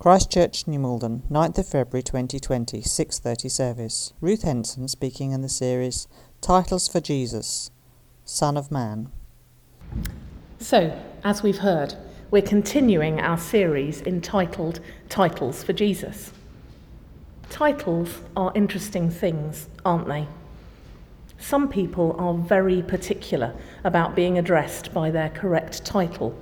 Christchurch, 0.00 0.68
New 0.68 0.78
Malden, 0.78 1.24
9th 1.28 1.58
of 1.58 1.66
February 1.66 2.04
2020, 2.04 2.82
6:30 2.82 3.48
service. 3.48 4.12
Ruth 4.20 4.42
Henson 4.42 4.86
speaking 4.86 5.32
in 5.32 5.42
the 5.42 5.48
series 5.48 6.06
Titles 6.40 6.86
for 6.86 7.00
Jesus, 7.00 7.72
Son 8.24 8.56
of 8.56 8.70
Man. 8.70 9.10
So, 10.60 10.96
as 11.24 11.42
we've 11.42 11.58
heard, 11.58 11.96
we're 12.30 12.42
continuing 12.42 13.18
our 13.18 13.36
series 13.36 14.00
entitled 14.02 14.78
Titles 15.08 15.64
for 15.64 15.72
Jesus. 15.72 16.30
Titles 17.50 18.20
are 18.36 18.52
interesting 18.54 19.10
things, 19.10 19.66
aren't 19.84 20.06
they? 20.06 20.28
Some 21.40 21.68
people 21.68 22.14
are 22.20 22.34
very 22.34 22.82
particular 22.82 23.52
about 23.82 24.14
being 24.14 24.38
addressed 24.38 24.94
by 24.94 25.10
their 25.10 25.30
correct 25.30 25.84
title, 25.84 26.36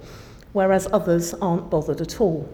whereas 0.53 0.87
others 0.93 1.33
aren't 1.41 1.71
bothered 1.71 2.03
at 2.03 2.21
all. 2.21 2.47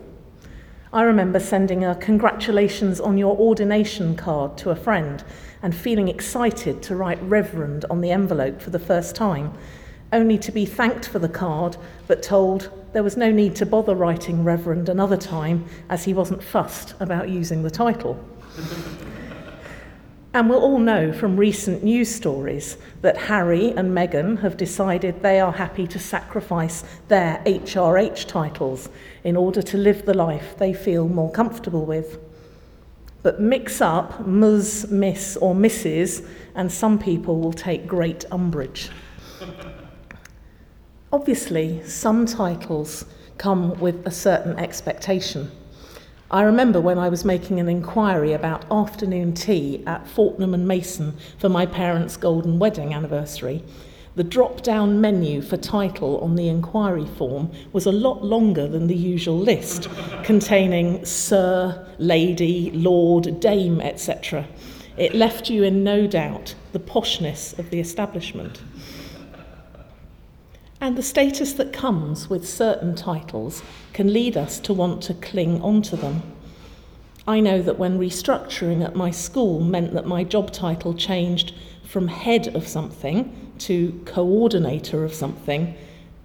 I 0.94 1.04
remember 1.04 1.40
sending 1.40 1.86
a 1.86 1.94
congratulations 1.94 3.00
on 3.00 3.16
your 3.16 3.34
ordination 3.38 4.14
card 4.14 4.58
to 4.58 4.68
a 4.68 4.76
friend 4.76 5.24
and 5.62 5.74
feeling 5.74 6.08
excited 6.08 6.82
to 6.82 6.94
write 6.94 7.18
Reverend 7.22 7.86
on 7.88 8.02
the 8.02 8.10
envelope 8.10 8.60
for 8.60 8.68
the 8.68 8.78
first 8.78 9.16
time, 9.16 9.54
only 10.12 10.36
to 10.36 10.52
be 10.52 10.66
thanked 10.66 11.08
for 11.08 11.18
the 11.18 11.30
card 11.30 11.78
but 12.06 12.22
told 12.22 12.70
there 12.92 13.02
was 13.02 13.16
no 13.16 13.30
need 13.30 13.56
to 13.56 13.64
bother 13.64 13.94
writing 13.94 14.44
Reverend 14.44 14.90
another 14.90 15.16
time 15.16 15.64
as 15.88 16.04
he 16.04 16.12
wasn't 16.12 16.42
fussed 16.42 16.92
about 17.00 17.30
using 17.30 17.62
the 17.62 17.70
title. 17.70 18.22
And 20.34 20.48
we'll 20.48 20.60
all 20.60 20.78
know 20.78 21.12
from 21.12 21.36
recent 21.36 21.84
news 21.84 22.14
stories 22.14 22.78
that 23.02 23.18
Harry 23.18 23.70
and 23.72 23.94
Meghan 23.94 24.40
have 24.40 24.56
decided 24.56 25.22
they 25.22 25.40
are 25.40 25.52
happy 25.52 25.86
to 25.88 25.98
sacrifice 25.98 26.84
their 27.08 27.42
HRH 27.44 28.28
titles 28.28 28.88
in 29.24 29.36
order 29.36 29.60
to 29.60 29.76
live 29.76 30.06
the 30.06 30.14
life 30.14 30.56
they 30.56 30.72
feel 30.72 31.06
more 31.06 31.30
comfortable 31.30 31.84
with. 31.84 32.18
But 33.22 33.42
mix 33.42 33.82
up 33.82 34.26
Ms, 34.26 34.86
Miss, 34.90 35.36
or 35.36 35.54
Mrs., 35.54 36.26
and 36.54 36.72
some 36.72 36.98
people 36.98 37.38
will 37.38 37.52
take 37.52 37.86
great 37.86 38.24
umbrage. 38.32 38.88
Obviously, 41.12 41.84
some 41.84 42.24
titles 42.24 43.04
come 43.36 43.78
with 43.78 44.06
a 44.06 44.10
certain 44.10 44.58
expectation. 44.58 45.50
I 46.32 46.44
remember 46.44 46.80
when 46.80 46.98
I 46.98 47.10
was 47.10 47.26
making 47.26 47.60
an 47.60 47.68
inquiry 47.68 48.32
about 48.32 48.64
afternoon 48.72 49.34
tea 49.34 49.84
at 49.86 50.08
Fortnum 50.08 50.54
and 50.54 50.66
Mason 50.66 51.14
for 51.36 51.50
my 51.50 51.66
parents' 51.66 52.16
golden 52.16 52.58
wedding 52.58 52.94
anniversary. 52.94 53.62
The 54.16 54.24
drop 54.24 54.62
down 54.62 54.98
menu 54.98 55.42
for 55.42 55.58
title 55.58 56.18
on 56.20 56.36
the 56.36 56.48
inquiry 56.48 57.04
form 57.04 57.50
was 57.74 57.84
a 57.84 57.92
lot 57.92 58.24
longer 58.24 58.66
than 58.66 58.86
the 58.86 58.96
usual 58.96 59.38
list, 59.38 59.90
containing 60.22 61.04
Sir, 61.04 61.86
Lady, 61.98 62.70
Lord, 62.70 63.38
Dame, 63.38 63.82
etc. 63.82 64.46
It 64.96 65.14
left 65.14 65.50
you 65.50 65.64
in 65.64 65.84
no 65.84 66.06
doubt 66.06 66.54
the 66.72 66.80
poshness 66.80 67.58
of 67.58 67.68
the 67.68 67.78
establishment. 67.78 68.62
And 70.82 70.98
the 70.98 71.02
status 71.04 71.52
that 71.52 71.72
comes 71.72 72.28
with 72.28 72.46
certain 72.46 72.96
titles 72.96 73.62
can 73.92 74.12
lead 74.12 74.36
us 74.36 74.58
to 74.58 74.72
want 74.72 75.00
to 75.04 75.14
cling 75.14 75.62
onto 75.62 75.96
them. 75.96 76.22
I 77.24 77.38
know 77.38 77.62
that 77.62 77.78
when 77.78 78.00
restructuring 78.00 78.84
at 78.84 78.96
my 78.96 79.12
school 79.12 79.60
meant 79.60 79.94
that 79.94 80.06
my 80.06 80.24
job 80.24 80.50
title 80.50 80.92
changed 80.92 81.54
from 81.84 82.08
head 82.08 82.56
of 82.56 82.66
something 82.66 83.52
to 83.58 84.02
coordinator 84.06 85.04
of 85.04 85.14
something, 85.14 85.76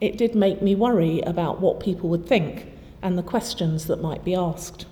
it 0.02 0.18
did 0.18 0.34
make 0.34 0.60
me 0.60 0.74
worry 0.74 1.22
about 1.22 1.62
what 1.62 1.80
people 1.80 2.10
would 2.10 2.26
think 2.26 2.66
and 3.04 3.16
the 3.16 3.22
questions 3.22 3.86
that 3.86 4.02
might 4.02 4.26
be 4.26 4.34
asked. 4.34 4.88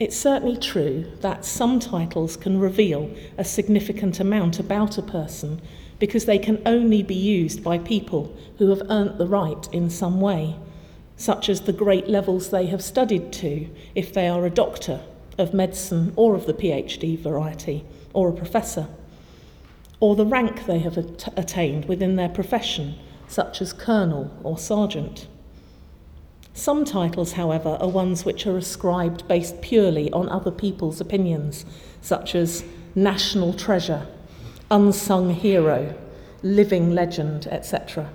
It's 0.00 0.16
certainly 0.16 0.56
true 0.56 1.12
that 1.20 1.44
some 1.44 1.78
titles 1.78 2.36
can 2.36 2.58
reveal 2.58 3.14
a 3.38 3.44
significant 3.44 4.18
amount 4.18 4.58
about 4.58 4.98
a 4.98 5.02
person 5.02 5.62
because 5.98 6.26
they 6.26 6.38
can 6.38 6.60
only 6.66 7.02
be 7.02 7.14
used 7.14 7.62
by 7.62 7.78
people 7.78 8.36
who 8.58 8.70
have 8.70 8.82
earned 8.90 9.18
the 9.18 9.26
right 9.26 9.68
in 9.72 9.88
some 9.88 10.20
way, 10.20 10.56
such 11.16 11.48
as 11.48 11.62
the 11.62 11.72
great 11.72 12.08
levels 12.08 12.50
they 12.50 12.66
have 12.66 12.82
studied 12.82 13.32
to 13.32 13.68
if 13.94 14.12
they 14.12 14.28
are 14.28 14.44
a 14.44 14.50
doctor 14.50 15.00
of 15.38 15.54
medicine 15.54 16.12
or 16.16 16.34
of 16.34 16.46
the 16.46 16.54
PhD 16.54 17.18
variety, 17.18 17.84
or 18.12 18.28
a 18.28 18.32
professor, 18.32 18.88
or 20.00 20.16
the 20.16 20.26
rank 20.26 20.66
they 20.66 20.78
have 20.78 20.98
at- 20.98 21.32
attained 21.38 21.86
within 21.86 22.16
their 22.16 22.28
profession, 22.28 22.94
such 23.28 23.60
as 23.60 23.72
colonel 23.72 24.30
or 24.42 24.58
sergeant. 24.58 25.26
Some 26.52 26.86
titles, 26.86 27.32
however, 27.32 27.76
are 27.80 27.88
ones 27.88 28.24
which 28.24 28.46
are 28.46 28.56
ascribed 28.56 29.28
based 29.28 29.60
purely 29.60 30.10
on 30.12 30.28
other 30.28 30.50
people's 30.50 31.00
opinions, 31.02 31.66
such 32.00 32.34
as 32.34 32.64
national 32.94 33.52
treasure 33.52 34.06
unsung 34.70 35.30
hero, 35.30 35.94
living 36.42 36.90
legend, 36.90 37.46
etc. 37.48 38.10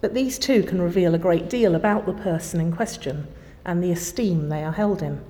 But 0.00 0.14
these 0.14 0.38
too 0.38 0.62
can 0.62 0.80
reveal 0.80 1.14
a 1.14 1.18
great 1.18 1.50
deal 1.50 1.74
about 1.74 2.06
the 2.06 2.12
person 2.12 2.60
in 2.60 2.72
question 2.72 3.26
and 3.64 3.82
the 3.82 3.92
esteem 3.92 4.48
they 4.48 4.64
are 4.64 4.72
held 4.72 5.02
in. 5.02 5.20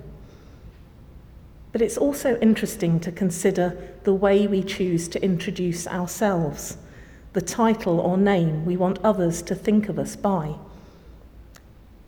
But 1.71 1.81
it's 1.81 1.97
also 1.97 2.37
interesting 2.39 2.99
to 3.01 3.11
consider 3.11 3.77
the 4.03 4.13
way 4.13 4.47
we 4.47 4.63
choose 4.63 5.07
to 5.09 5.23
introduce 5.23 5.87
ourselves, 5.87 6.77
the 7.33 7.41
title 7.41 7.99
or 7.99 8.17
name 8.17 8.65
we 8.65 8.77
want 8.77 8.99
others 9.03 9.41
to 9.43 9.55
think 9.55 9.89
of 9.89 9.97
us 9.97 10.15
by. 10.15 10.55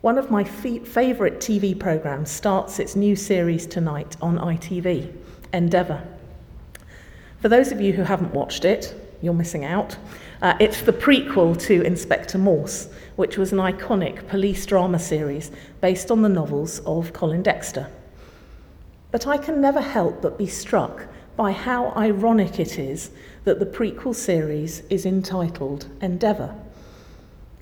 One 0.02 0.18
of 0.18 0.30
my 0.30 0.44
favourite 0.44 1.38
TV 1.38 1.78
programmes 1.78 2.30
starts 2.30 2.78
its 2.78 2.94
new 2.94 3.16
series 3.16 3.66
tonight 3.66 4.16
on 4.20 4.38
ITV, 4.38 5.10
Endeavour. 5.54 6.13
For 7.44 7.50
those 7.50 7.72
of 7.72 7.78
you 7.78 7.92
who 7.92 8.04
haven't 8.04 8.32
watched 8.32 8.64
it, 8.64 8.98
you're 9.20 9.34
missing 9.34 9.66
out. 9.66 9.98
Uh, 10.40 10.54
it's 10.60 10.80
the 10.80 10.94
prequel 10.94 11.60
to 11.66 11.82
Inspector 11.82 12.38
Morse, 12.38 12.88
which 13.16 13.36
was 13.36 13.52
an 13.52 13.58
iconic 13.58 14.26
police 14.28 14.64
drama 14.64 14.98
series 14.98 15.50
based 15.82 16.10
on 16.10 16.22
the 16.22 16.28
novels 16.30 16.78
of 16.86 17.12
Colin 17.12 17.42
Dexter. 17.42 17.90
But 19.10 19.26
I 19.26 19.36
can 19.36 19.60
never 19.60 19.82
help 19.82 20.22
but 20.22 20.38
be 20.38 20.46
struck 20.46 21.06
by 21.36 21.52
how 21.52 21.92
ironic 21.98 22.58
it 22.58 22.78
is 22.78 23.10
that 23.44 23.58
the 23.58 23.66
prequel 23.66 24.14
series 24.14 24.80
is 24.88 25.04
entitled 25.04 25.86
Endeavour. 26.00 26.58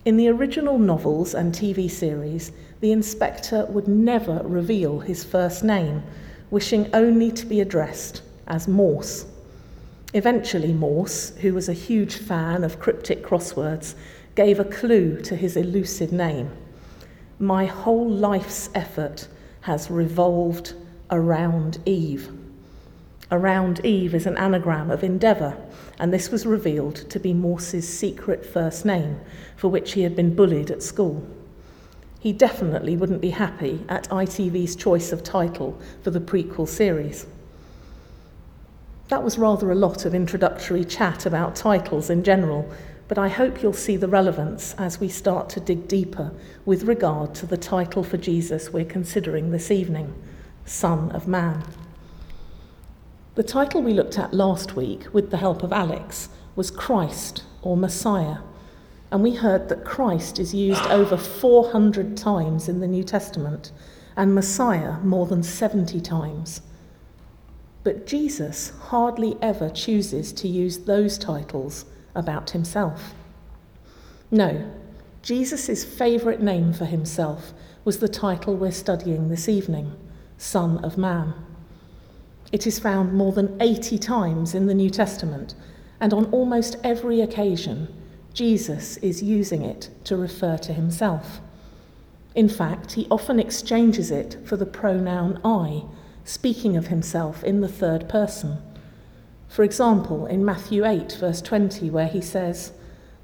In 0.05 0.17
the 0.17 0.29
original 0.29 0.79
novels 0.79 1.35
and 1.35 1.53
TV 1.53 1.91
series, 1.91 2.53
the 2.79 2.93
inspector 2.93 3.67
would 3.67 3.89
never 3.89 4.43
reveal 4.45 5.01
his 5.01 5.25
first 5.25 5.65
name, 5.65 6.05
wishing 6.53 6.89
only 6.95 7.33
to 7.33 7.45
be 7.45 7.61
addressed 7.61 8.23
as 8.47 8.69
Morse. 8.69 9.27
Eventually, 10.15 10.75
Morse, 10.75 11.31
who 11.39 11.55
was 11.55 11.71
a 11.71 11.73
huge 11.73 12.17
fan 12.17 12.65
of 12.65 12.79
cryptic 12.79 13.23
crosswords, 13.23 13.95
gave 14.35 14.61
a 14.61 14.65
clue 14.65 15.19
to 15.23 15.35
his 15.35 15.57
elusive 15.57 16.13
name. 16.13 16.51
My 17.39 17.65
whole 17.65 18.09
life's 18.09 18.69
effort 18.75 19.27
has 19.63 19.91
revolved 19.91 20.75
around 21.11 21.79
Eve. 21.87 22.31
Around 23.31 23.85
Eve 23.87 24.15
is 24.15 24.27
an 24.27 24.37
anagram 24.37 24.91
of 24.91 25.03
endeavour, 25.03 25.57
and 25.99 26.13
this 26.13 26.31
was 26.31 26.45
revealed 26.45 26.97
to 27.09 27.19
be 27.19 27.33
Morse's 27.33 27.89
secret 27.89 28.45
first 28.45 28.85
name, 28.85 29.19
for 29.57 29.69
which 29.69 29.93
he 29.93 30.03
had 30.03 30.15
been 30.15 30.35
bullied 30.35 30.71
at 30.71 30.83
school. 30.83 31.27
He 32.21 32.35
definitely 32.35 32.97
wouldn't 32.97 33.23
be 33.23 33.31
happy 33.31 33.83
at 33.89 34.11
ITV's 34.11 34.77
choice 34.77 35.11
of 35.11 35.25
title 35.25 35.81
for 36.03 36.11
the 36.11 36.21
prequel 36.21 36.69
series. 36.69 37.27
That 39.13 39.23
was 39.23 39.37
rather 39.37 39.71
a 39.71 39.75
lot 39.75 40.07
of 40.07 40.15
introductory 40.15 40.87
chat 40.87 41.27
about 41.27 41.55
titles 41.55 42.09
in 42.09 42.25
general, 42.25 42.67
but 43.09 43.19
I 43.19 43.29
hope 43.29 43.63
you'll 43.63 43.75
see 43.75 43.99
the 43.99 44.09
relevance 44.09 44.75
as 44.79 45.01
we 45.01 45.11
start 45.11 45.51
to 45.51 45.61
dig 45.61 45.87
deeper 45.87 46.33
with 46.65 46.85
regard 46.85 47.35
to 47.35 47.45
the 47.45 47.59
title 47.59 48.03
for 48.03 48.17
Jesus 48.17 48.73
we're 48.73 48.87
considering 48.87 49.51
this 49.51 49.71
evening 49.71 50.15
Son 50.65 51.11
of 51.11 51.29
Man. 51.29 51.63
The 53.35 53.43
title 53.43 53.83
we 53.83 53.93
looked 53.93 54.19
at 54.19 54.33
last 54.33 54.77
week, 54.77 55.13
with 55.13 55.31
the 55.31 55.37
help 55.37 55.63
of 55.63 55.75
Alex, 55.75 56.31
was 56.57 56.71
Christ 56.71 57.45
or 57.61 57.77
Messiah. 57.77 58.39
And 59.11 59.23
we 59.23 59.35
heard 59.35 59.69
that 59.69 59.85
Christ 59.85 60.39
is 60.39 60.55
used 60.55 60.87
over 60.87 61.19
400 61.19 62.17
times 62.17 62.67
in 62.67 62.81
the 62.81 62.89
New 62.89 63.05
Testament 63.05 63.73
and 64.17 64.35
Messiah 64.35 65.01
more 65.01 65.27
than 65.27 65.43
70 65.43 66.01
times. 66.01 66.63
But 67.85 68.07
Jesus 68.07 68.73
hardly 68.81 69.37
ever 69.43 69.69
chooses 69.69 70.33
to 70.35 70.49
use 70.49 70.79
those 70.79 71.19
titles 71.19 71.85
about 72.15 72.51
himself. 72.51 73.15
No, 74.31 74.71
Jesus' 75.23 75.85
favourite 75.85 76.41
name 76.41 76.73
for 76.73 76.85
himself 76.85 77.53
was 77.85 77.99
the 77.99 78.09
title 78.09 78.57
we're 78.57 78.71
studying 78.71 79.29
this 79.29 79.49
evening 79.49 79.97
Son 80.39 80.79
of 80.85 80.97
Man. 80.97 81.35
It 82.53 82.67
is 82.67 82.79
found 82.79 83.13
more 83.15 83.33
than 83.33 83.57
80 83.61 83.99
times 83.99 84.55
in 84.55 84.67
the 84.67 84.75
New 84.75 84.91
Testament, 84.91 85.55
and 86.01 86.13
on 86.13 86.27
almost 86.27 86.77
every 86.85 87.21
occasion, 87.21 87.89
Jesus 88.35 88.97
is 88.99 89.23
using 89.23 89.63
it 89.63 89.91
to 90.05 90.17
refer 90.17 90.57
to 90.59 90.73
himself. 90.73 91.41
In 92.35 92.49
fact, 92.49 92.93
he 92.93 93.07
often 93.11 93.39
exchanges 93.39 94.11
it 94.11 94.37
for 94.45 94.57
the 94.57 94.67
pronoun 94.67 95.41
I, 95.45 95.85
speaking 96.25 96.77
of 96.77 96.89
himself 96.89 97.43
in 97.43 97.61
the 97.61 97.69
third 97.69 98.09
person. 98.09 98.59
For 99.49 99.63
example, 99.63 100.27
in 100.27 100.45
Matthew 100.45 100.87
8, 100.87 101.17
verse 101.21 101.43
20, 101.43 101.91
where 101.91 102.07
he 102.07 102.21
says, 102.21 102.73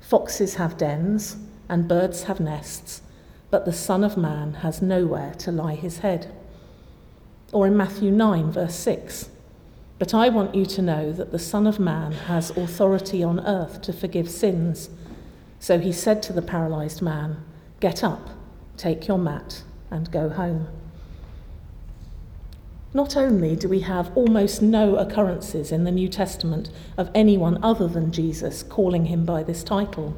Foxes 0.00 0.54
have 0.56 0.76
dens, 0.76 1.36
and 1.68 1.88
birds 1.88 2.24
have 2.24 2.40
nests, 2.40 3.02
but 3.50 3.64
the 3.64 3.72
Son 3.72 4.04
of 4.04 4.16
Man 4.16 4.54
has 4.54 4.82
nowhere 4.82 5.34
to 5.38 5.52
lie 5.52 5.74
his 5.74 5.98
head. 5.98 6.32
Or 7.52 7.66
in 7.66 7.76
Matthew 7.76 8.10
9, 8.10 8.52
verse 8.52 8.74
6, 8.74 9.30
But 9.98 10.12
I 10.12 10.28
want 10.28 10.54
you 10.54 10.66
to 10.66 10.82
know 10.82 11.12
that 11.12 11.32
the 11.32 11.38
Son 11.38 11.66
of 11.66 11.80
Man 11.80 12.12
has 12.12 12.50
authority 12.50 13.22
on 13.22 13.40
earth 13.40 13.80
to 13.82 13.92
forgive 13.92 14.30
sins. 14.30 14.90
So 15.58 15.78
he 15.78 15.92
said 15.92 16.22
to 16.24 16.32
the 16.32 16.42
paralyzed 16.42 17.00
man, 17.00 17.42
Get 17.80 18.04
up, 18.04 18.28
take 18.76 19.08
your 19.08 19.18
mat, 19.18 19.62
and 19.90 20.10
go 20.10 20.28
home. 20.28 20.68
Not 22.94 23.16
only 23.16 23.54
do 23.54 23.68
we 23.68 23.80
have 23.80 24.16
almost 24.16 24.62
no 24.62 24.96
occurrences 24.96 25.70
in 25.72 25.84
the 25.84 25.90
New 25.90 26.08
Testament 26.08 26.70
of 26.96 27.10
anyone 27.14 27.62
other 27.62 27.86
than 27.86 28.12
Jesus 28.12 28.62
calling 28.62 29.06
him 29.06 29.26
by 29.26 29.42
this 29.42 29.62
title, 29.62 30.16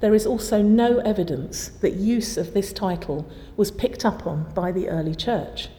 there 0.00 0.14
is 0.14 0.26
also 0.26 0.60
no 0.60 0.98
evidence 0.98 1.68
that 1.80 1.94
use 1.94 2.36
of 2.36 2.52
this 2.52 2.72
title 2.72 3.26
was 3.56 3.70
picked 3.70 4.04
up 4.04 4.26
on 4.26 4.52
by 4.52 4.70
the 4.70 4.88
early 4.88 5.14
church. 5.14 5.70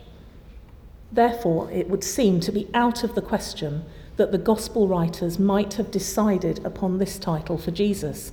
Therefore, 1.12 1.69
it 1.72 1.88
would 1.88 2.04
seem 2.04 2.40
to 2.42 2.52
be 2.52 2.68
out 2.74 3.04
of 3.04 3.13
the 3.13 3.22
question 3.22 3.86
that 4.16 4.31
the 4.31 4.40
Gospel 4.40 4.88
writers 4.88 5.38
might 5.38 5.75
have 5.75 5.92
decided 5.92 6.66
upon 6.66 6.98
this 6.98 7.20
title 7.20 7.60
for 7.60 7.70
Jesus, 7.70 8.31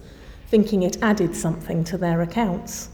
thinking 0.48 0.82
it 0.82 0.96
added 1.02 1.36
something 1.36 1.84
to 1.84 1.98
their 1.98 2.22
accounts. 2.22 2.88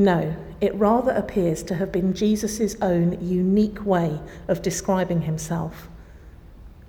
No, 0.00 0.34
it 0.62 0.74
rather 0.76 1.10
appears 1.10 1.62
to 1.64 1.74
have 1.74 1.92
been 1.92 2.14
Jesus' 2.14 2.74
own 2.80 3.18
unique 3.20 3.84
way 3.84 4.18
of 4.48 4.62
describing 4.62 5.20
himself. 5.20 5.90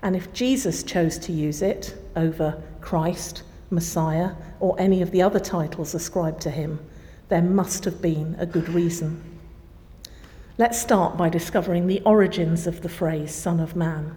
And 0.02 0.16
if 0.16 0.32
Jesus 0.32 0.82
chose 0.82 1.18
to 1.18 1.34
use 1.34 1.62
it 1.62 1.94
over 2.16 2.64
Christ, 2.80 3.44
Messiah, 3.70 4.32
or 4.62 4.80
any 4.80 5.02
of 5.02 5.12
the 5.12 5.22
other 5.22 5.42
titles 5.42 5.94
ascribed 5.94 6.40
to 6.44 6.50
him, 6.50 6.80
there 7.28 7.42
must 7.42 7.84
have 7.84 8.02
been 8.02 8.38
a 8.40 8.46
good 8.46 8.70
reason. 8.70 9.22
Let's 10.58 10.80
start 10.80 11.18
by 11.18 11.28
discovering 11.28 11.88
the 11.88 12.02
origins 12.06 12.66
of 12.66 12.82
the 12.82 12.88
phrase 12.88 13.36
Son 13.36 13.60
of 13.60 13.76
Man. 13.76 14.16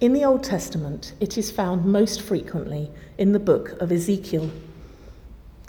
In 0.00 0.14
the 0.14 0.24
Old 0.24 0.42
Testament, 0.42 1.12
it 1.20 1.38
is 1.38 1.52
found 1.52 1.84
most 1.84 2.22
frequently 2.22 2.90
in 3.18 3.30
the 3.30 3.38
book 3.38 3.80
of 3.80 3.92
Ezekiel. 3.92 4.50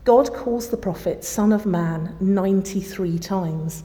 God 0.07 0.33
calls 0.33 0.69
the 0.69 0.77
prophet 0.77 1.25
Son 1.25 1.51
of 1.51 1.65
Man 1.65 2.15
93 2.21 3.19
times, 3.19 3.83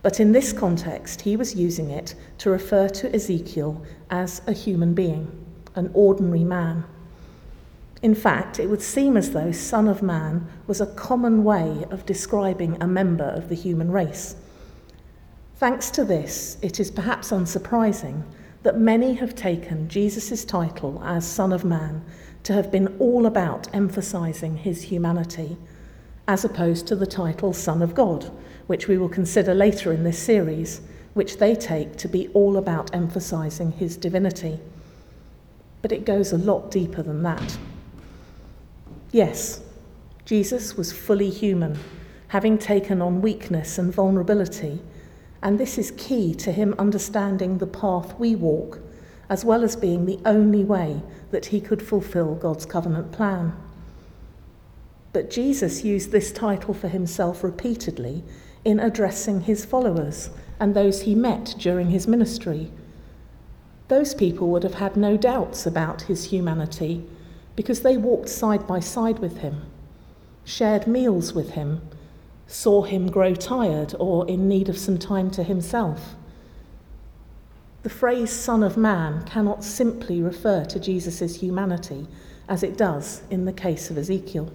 but 0.00 0.20
in 0.20 0.30
this 0.30 0.52
context, 0.52 1.22
he 1.22 1.36
was 1.36 1.56
using 1.56 1.90
it 1.90 2.14
to 2.38 2.50
refer 2.50 2.88
to 2.90 3.12
Ezekiel 3.12 3.84
as 4.08 4.42
a 4.46 4.52
human 4.52 4.94
being, 4.94 5.44
an 5.74 5.90
ordinary 5.92 6.44
man. 6.44 6.84
In 8.00 8.14
fact, 8.14 8.60
it 8.60 8.68
would 8.68 8.80
seem 8.80 9.16
as 9.16 9.32
though 9.32 9.50
Son 9.50 9.88
of 9.88 10.02
Man 10.02 10.46
was 10.68 10.80
a 10.80 10.94
common 10.94 11.42
way 11.42 11.84
of 11.90 12.06
describing 12.06 12.80
a 12.80 12.86
member 12.86 13.24
of 13.24 13.48
the 13.48 13.56
human 13.56 13.90
race. 13.90 14.36
Thanks 15.56 15.90
to 15.90 16.04
this, 16.04 16.58
it 16.62 16.78
is 16.78 16.92
perhaps 16.92 17.32
unsurprising 17.32 18.22
that 18.62 18.78
many 18.78 19.14
have 19.14 19.34
taken 19.34 19.88
Jesus' 19.88 20.44
title 20.44 21.02
as 21.04 21.26
Son 21.26 21.52
of 21.52 21.64
Man 21.64 22.04
to 22.46 22.52
have 22.52 22.70
been 22.70 22.96
all 23.00 23.26
about 23.26 23.66
emphasizing 23.74 24.56
his 24.56 24.82
humanity, 24.82 25.56
as 26.28 26.44
opposed 26.44 26.86
to 26.86 26.94
the 26.94 27.04
title 27.04 27.52
Son 27.52 27.82
of 27.82 27.92
God, 27.92 28.30
which 28.68 28.86
we 28.86 28.96
will 28.96 29.08
consider 29.08 29.52
later 29.52 29.92
in 29.92 30.04
this 30.04 30.16
series, 30.16 30.80
which 31.14 31.38
they 31.38 31.56
take 31.56 31.96
to 31.96 32.06
be 32.06 32.28
all 32.34 32.56
about 32.56 32.94
emphasizing 32.94 33.72
his 33.72 33.96
divinity. 33.96 34.60
But 35.82 35.90
it 35.90 36.04
goes 36.04 36.32
a 36.32 36.38
lot 36.38 36.70
deeper 36.70 37.02
than 37.02 37.24
that. 37.24 37.58
Yes, 39.10 39.60
Jesus 40.24 40.76
was 40.76 40.92
fully 40.92 41.30
human, 41.30 41.76
having 42.28 42.58
taken 42.58 43.02
on 43.02 43.22
weakness 43.22 43.76
and 43.76 43.92
vulnerability, 43.92 44.80
and 45.42 45.58
this 45.58 45.78
is 45.78 45.90
key 45.96 46.32
to 46.36 46.52
him 46.52 46.76
understanding 46.78 47.58
the 47.58 47.66
path 47.66 48.16
we 48.20 48.36
walk 48.36 48.78
as 49.28 49.44
well 49.44 49.64
as 49.64 49.76
being 49.76 50.06
the 50.06 50.20
only 50.24 50.64
way 50.64 51.02
that 51.30 51.46
he 51.46 51.60
could 51.60 51.82
fulfill 51.82 52.34
God's 52.34 52.66
covenant 52.66 53.12
plan. 53.12 53.52
But 55.12 55.30
Jesus 55.30 55.84
used 55.84 56.12
this 56.12 56.30
title 56.30 56.74
for 56.74 56.88
himself 56.88 57.42
repeatedly 57.42 58.22
in 58.64 58.78
addressing 58.78 59.42
his 59.42 59.64
followers 59.64 60.30
and 60.60 60.74
those 60.74 61.02
he 61.02 61.14
met 61.14 61.54
during 61.58 61.90
his 61.90 62.06
ministry. 62.06 62.70
Those 63.88 64.14
people 64.14 64.48
would 64.48 64.62
have 64.62 64.74
had 64.74 64.96
no 64.96 65.16
doubts 65.16 65.66
about 65.66 66.02
his 66.02 66.24
humanity 66.30 67.04
because 67.54 67.80
they 67.80 67.96
walked 67.96 68.28
side 68.28 68.66
by 68.66 68.80
side 68.80 69.18
with 69.20 69.38
him, 69.38 69.62
shared 70.44 70.86
meals 70.86 71.32
with 71.32 71.50
him, 71.50 71.80
saw 72.46 72.82
him 72.82 73.10
grow 73.10 73.34
tired 73.34 73.94
or 73.98 74.28
in 74.28 74.48
need 74.48 74.68
of 74.68 74.78
some 74.78 74.98
time 74.98 75.30
to 75.30 75.42
himself. 75.42 76.14
The 77.86 77.90
phrase 77.90 78.32
Son 78.32 78.64
of 78.64 78.76
Man 78.76 79.22
cannot 79.26 79.62
simply 79.62 80.20
refer 80.20 80.64
to 80.64 80.80
Jesus' 80.80 81.36
humanity, 81.36 82.08
as 82.48 82.64
it 82.64 82.76
does 82.76 83.22
in 83.30 83.44
the 83.44 83.52
case 83.52 83.90
of 83.90 83.96
Ezekiel. 83.96 84.52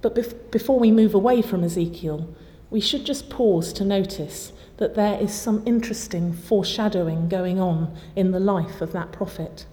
But 0.00 0.14
bef- 0.14 0.52
before 0.52 0.78
we 0.78 0.92
move 0.92 1.14
away 1.14 1.42
from 1.42 1.64
Ezekiel, 1.64 2.32
we 2.70 2.78
should 2.78 3.04
just 3.04 3.28
pause 3.28 3.72
to 3.72 3.84
notice 3.84 4.52
that 4.76 4.94
there 4.94 5.20
is 5.20 5.34
some 5.34 5.64
interesting 5.66 6.32
foreshadowing 6.32 7.28
going 7.28 7.58
on 7.58 7.92
in 8.14 8.30
the 8.30 8.38
life 8.38 8.80
of 8.80 8.92
that 8.92 9.10
prophet. 9.10 9.66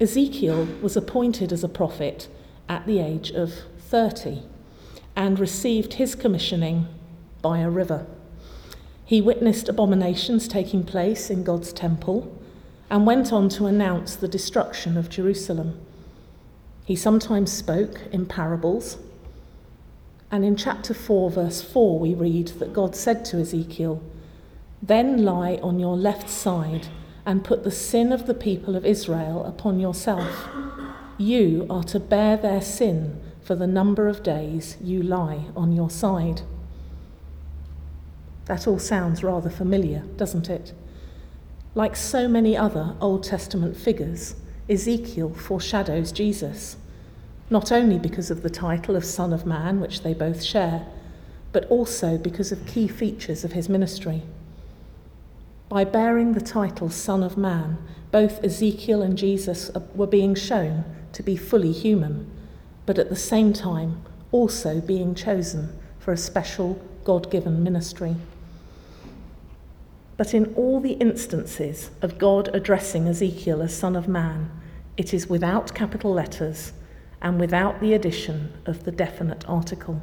Ezekiel 0.00 0.66
was 0.82 0.96
appointed 0.96 1.52
as 1.52 1.62
a 1.62 1.68
prophet 1.68 2.26
at 2.68 2.84
the 2.84 2.98
age 2.98 3.30
of 3.30 3.54
30 3.78 4.42
and 5.14 5.38
received 5.38 5.94
his 5.94 6.16
commissioning 6.16 6.88
by 7.42 7.60
a 7.60 7.70
river. 7.70 8.08
He 9.08 9.22
witnessed 9.22 9.70
abominations 9.70 10.46
taking 10.46 10.84
place 10.84 11.30
in 11.30 11.42
God's 11.42 11.72
temple 11.72 12.30
and 12.90 13.06
went 13.06 13.32
on 13.32 13.48
to 13.48 13.64
announce 13.64 14.14
the 14.14 14.28
destruction 14.28 14.98
of 14.98 15.08
Jerusalem. 15.08 15.80
He 16.84 16.94
sometimes 16.94 17.50
spoke 17.50 18.02
in 18.12 18.26
parables. 18.26 18.98
And 20.30 20.44
in 20.44 20.56
chapter 20.56 20.92
4, 20.92 21.30
verse 21.30 21.62
4, 21.62 21.98
we 21.98 22.12
read 22.12 22.48
that 22.58 22.74
God 22.74 22.94
said 22.94 23.24
to 23.24 23.40
Ezekiel, 23.40 24.02
Then 24.82 25.24
lie 25.24 25.58
on 25.62 25.80
your 25.80 25.96
left 25.96 26.28
side 26.28 26.88
and 27.24 27.42
put 27.42 27.64
the 27.64 27.70
sin 27.70 28.12
of 28.12 28.26
the 28.26 28.34
people 28.34 28.76
of 28.76 28.84
Israel 28.84 29.42
upon 29.46 29.80
yourself. 29.80 30.50
You 31.16 31.66
are 31.70 31.84
to 31.84 31.98
bear 31.98 32.36
their 32.36 32.60
sin 32.60 33.22
for 33.40 33.54
the 33.54 33.66
number 33.66 34.06
of 34.06 34.22
days 34.22 34.76
you 34.82 35.02
lie 35.02 35.46
on 35.56 35.72
your 35.72 35.88
side. 35.88 36.42
That 38.48 38.66
all 38.66 38.78
sounds 38.78 39.22
rather 39.22 39.50
familiar, 39.50 40.00
doesn't 40.16 40.48
it? 40.48 40.72
Like 41.74 41.94
so 41.94 42.26
many 42.26 42.56
other 42.56 42.96
Old 43.00 43.22
Testament 43.22 43.76
figures, 43.76 44.34
Ezekiel 44.68 45.34
foreshadows 45.34 46.10
Jesus, 46.10 46.76
not 47.50 47.70
only 47.70 47.98
because 47.98 48.30
of 48.30 48.42
the 48.42 48.50
title 48.50 48.96
of 48.96 49.04
Son 49.04 49.32
of 49.32 49.46
Man, 49.46 49.80
which 49.80 50.02
they 50.02 50.14
both 50.14 50.42
share, 50.42 50.86
but 51.52 51.66
also 51.66 52.16
because 52.16 52.50
of 52.50 52.66
key 52.66 52.88
features 52.88 53.44
of 53.44 53.52
his 53.52 53.68
ministry. 53.68 54.22
By 55.68 55.84
bearing 55.84 56.32
the 56.32 56.40
title 56.40 56.88
Son 56.88 57.22
of 57.22 57.36
Man, 57.36 57.76
both 58.10 58.42
Ezekiel 58.42 59.02
and 59.02 59.18
Jesus 59.18 59.70
were 59.94 60.06
being 60.06 60.34
shown 60.34 60.84
to 61.12 61.22
be 61.22 61.36
fully 61.36 61.72
human, 61.72 62.30
but 62.86 62.98
at 62.98 63.10
the 63.10 63.16
same 63.16 63.52
time 63.52 64.02
also 64.32 64.80
being 64.80 65.14
chosen 65.14 65.78
for 65.98 66.12
a 66.12 66.16
special 66.16 66.80
God 67.04 67.30
given 67.30 67.62
ministry. 67.62 68.16
But 70.18 70.34
in 70.34 70.52
all 70.56 70.80
the 70.80 70.94
instances 70.94 71.90
of 72.02 72.18
God 72.18 72.50
addressing 72.52 73.06
Ezekiel 73.06 73.62
as 73.62 73.74
Son 73.74 73.94
of 73.94 74.08
Man, 74.08 74.50
it 74.96 75.14
is 75.14 75.28
without 75.28 75.74
capital 75.74 76.12
letters 76.12 76.72
and 77.22 77.40
without 77.40 77.80
the 77.80 77.94
addition 77.94 78.52
of 78.66 78.84
the 78.84 78.90
definite 78.90 79.48
article. 79.48 80.02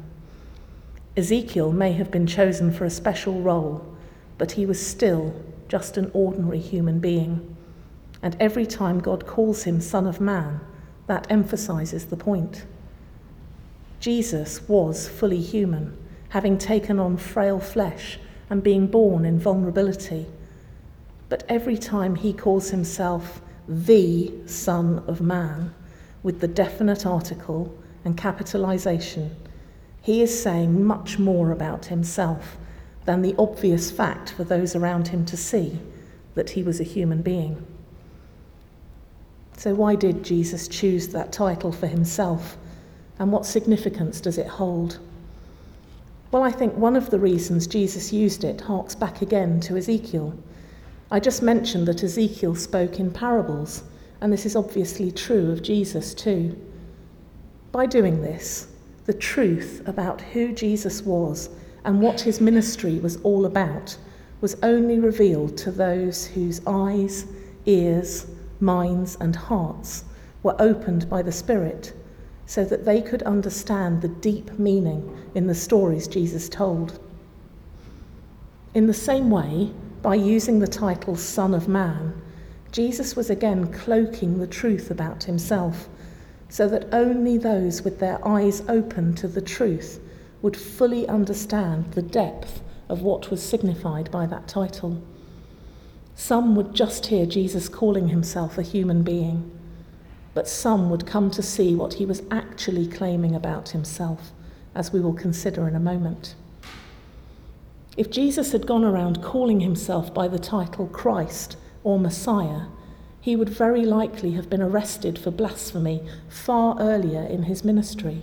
Ezekiel 1.18 1.70
may 1.70 1.92
have 1.92 2.10
been 2.10 2.26
chosen 2.26 2.72
for 2.72 2.86
a 2.86 2.90
special 2.90 3.42
role, 3.42 3.94
but 4.38 4.52
he 4.52 4.64
was 4.64 4.84
still 4.84 5.34
just 5.68 5.98
an 5.98 6.10
ordinary 6.14 6.60
human 6.60 6.98
being. 6.98 7.54
And 8.22 8.38
every 8.40 8.66
time 8.66 9.00
God 9.00 9.26
calls 9.26 9.64
him 9.64 9.82
Son 9.82 10.06
of 10.06 10.18
Man, 10.18 10.60
that 11.08 11.26
emphasizes 11.30 12.06
the 12.06 12.16
point. 12.16 12.64
Jesus 14.00 14.66
was 14.66 15.08
fully 15.08 15.42
human, 15.42 15.94
having 16.30 16.56
taken 16.56 16.98
on 16.98 17.18
frail 17.18 17.60
flesh 17.60 18.18
and 18.48 18.62
being 18.62 18.86
born 18.86 19.24
in 19.24 19.38
vulnerability. 19.38 20.26
But 21.28 21.44
every 21.48 21.76
time 21.76 22.14
he 22.14 22.32
calls 22.32 22.70
himself 22.70 23.40
the 23.68 24.32
Son 24.46 25.02
of 25.06 25.20
Man, 25.20 25.74
with 26.22 26.40
the 26.40 26.48
definite 26.48 27.06
article 27.06 27.76
and 28.04 28.16
capitalization, 28.16 29.34
he 30.00 30.22
is 30.22 30.42
saying 30.42 30.84
much 30.84 31.18
more 31.18 31.50
about 31.50 31.86
himself 31.86 32.56
than 33.04 33.22
the 33.22 33.34
obvious 33.38 33.90
fact 33.90 34.30
for 34.30 34.44
those 34.44 34.76
around 34.76 35.08
him 35.08 35.24
to 35.26 35.36
see 35.36 35.78
that 36.34 36.50
he 36.50 36.62
was 36.62 36.80
a 36.80 36.84
human 36.84 37.22
being. 37.22 37.64
So, 39.56 39.74
why 39.74 39.94
did 39.94 40.22
Jesus 40.22 40.68
choose 40.68 41.08
that 41.08 41.32
title 41.32 41.72
for 41.72 41.86
himself, 41.86 42.58
and 43.18 43.32
what 43.32 43.46
significance 43.46 44.20
does 44.20 44.36
it 44.36 44.46
hold? 44.46 44.98
Well, 46.32 46.42
I 46.42 46.50
think 46.50 46.74
one 46.74 46.96
of 46.96 47.10
the 47.10 47.20
reasons 47.20 47.68
Jesus 47.68 48.12
used 48.12 48.42
it 48.42 48.60
harks 48.60 48.96
back 48.96 49.22
again 49.22 49.60
to 49.60 49.76
Ezekiel. 49.76 50.36
I 51.08 51.20
just 51.20 51.40
mentioned 51.40 51.86
that 51.86 52.02
Ezekiel 52.02 52.56
spoke 52.56 52.98
in 52.98 53.12
parables, 53.12 53.84
and 54.20 54.32
this 54.32 54.44
is 54.44 54.56
obviously 54.56 55.12
true 55.12 55.52
of 55.52 55.62
Jesus 55.62 56.14
too. 56.14 56.60
By 57.70 57.86
doing 57.86 58.22
this, 58.22 58.66
the 59.04 59.14
truth 59.14 59.82
about 59.86 60.20
who 60.20 60.52
Jesus 60.52 61.02
was 61.02 61.48
and 61.84 62.00
what 62.00 62.20
his 62.20 62.40
ministry 62.40 62.98
was 62.98 63.18
all 63.18 63.46
about 63.46 63.96
was 64.40 64.56
only 64.64 64.98
revealed 64.98 65.56
to 65.58 65.70
those 65.70 66.26
whose 66.26 66.60
eyes, 66.66 67.26
ears, 67.66 68.26
minds, 68.58 69.16
and 69.20 69.36
hearts 69.36 70.04
were 70.42 70.60
opened 70.60 71.08
by 71.08 71.22
the 71.22 71.30
Spirit 71.30 71.92
so 72.46 72.64
that 72.64 72.84
they 72.84 73.02
could 73.02 73.22
understand 73.24 74.00
the 74.00 74.08
deep 74.08 74.58
meaning 74.58 75.28
in 75.34 75.46
the 75.46 75.54
stories 75.54 76.08
Jesus 76.08 76.48
told. 76.48 76.98
In 78.74 78.86
the 78.86 78.94
same 78.94 79.30
way, 79.30 79.72
by 80.02 80.14
using 80.14 80.60
the 80.60 80.66
title 80.66 81.16
Son 81.16 81.52
of 81.54 81.66
Man, 81.66 82.22
Jesus 82.70 83.16
was 83.16 83.30
again 83.30 83.72
cloaking 83.72 84.38
the 84.38 84.46
truth 84.46 84.90
about 84.90 85.24
himself, 85.24 85.88
so 86.48 86.68
that 86.68 86.88
only 86.92 87.38
those 87.38 87.82
with 87.82 87.98
their 87.98 88.24
eyes 88.26 88.62
open 88.68 89.14
to 89.14 89.26
the 89.26 89.40
truth 89.40 90.00
would 90.42 90.56
fully 90.56 91.08
understand 91.08 91.92
the 91.92 92.02
depth 92.02 92.62
of 92.88 93.02
what 93.02 93.30
was 93.30 93.42
signified 93.42 94.10
by 94.10 94.26
that 94.26 94.46
title. 94.46 95.02
Some 96.14 96.54
would 96.54 96.74
just 96.74 97.06
hear 97.06 97.26
Jesus 97.26 97.68
calling 97.68 98.08
himself 98.08 98.58
a 98.58 98.62
human 98.62 99.02
being, 99.02 99.50
but 100.36 100.46
some 100.46 100.90
would 100.90 101.06
come 101.06 101.30
to 101.30 101.42
see 101.42 101.74
what 101.74 101.94
he 101.94 102.04
was 102.04 102.22
actually 102.30 102.86
claiming 102.86 103.34
about 103.34 103.70
himself, 103.70 104.32
as 104.74 104.92
we 104.92 105.00
will 105.00 105.14
consider 105.14 105.66
in 105.66 105.74
a 105.74 105.80
moment. 105.80 106.34
If 107.96 108.10
Jesus 108.10 108.52
had 108.52 108.66
gone 108.66 108.84
around 108.84 109.22
calling 109.22 109.60
himself 109.60 110.12
by 110.12 110.28
the 110.28 110.38
title 110.38 110.88
Christ 110.88 111.56
or 111.82 111.98
Messiah, 111.98 112.66
he 113.18 113.34
would 113.34 113.48
very 113.48 113.86
likely 113.86 114.32
have 114.32 114.50
been 114.50 114.60
arrested 114.60 115.18
for 115.18 115.30
blasphemy 115.30 116.06
far 116.28 116.76
earlier 116.78 117.22
in 117.22 117.44
his 117.44 117.64
ministry. 117.64 118.20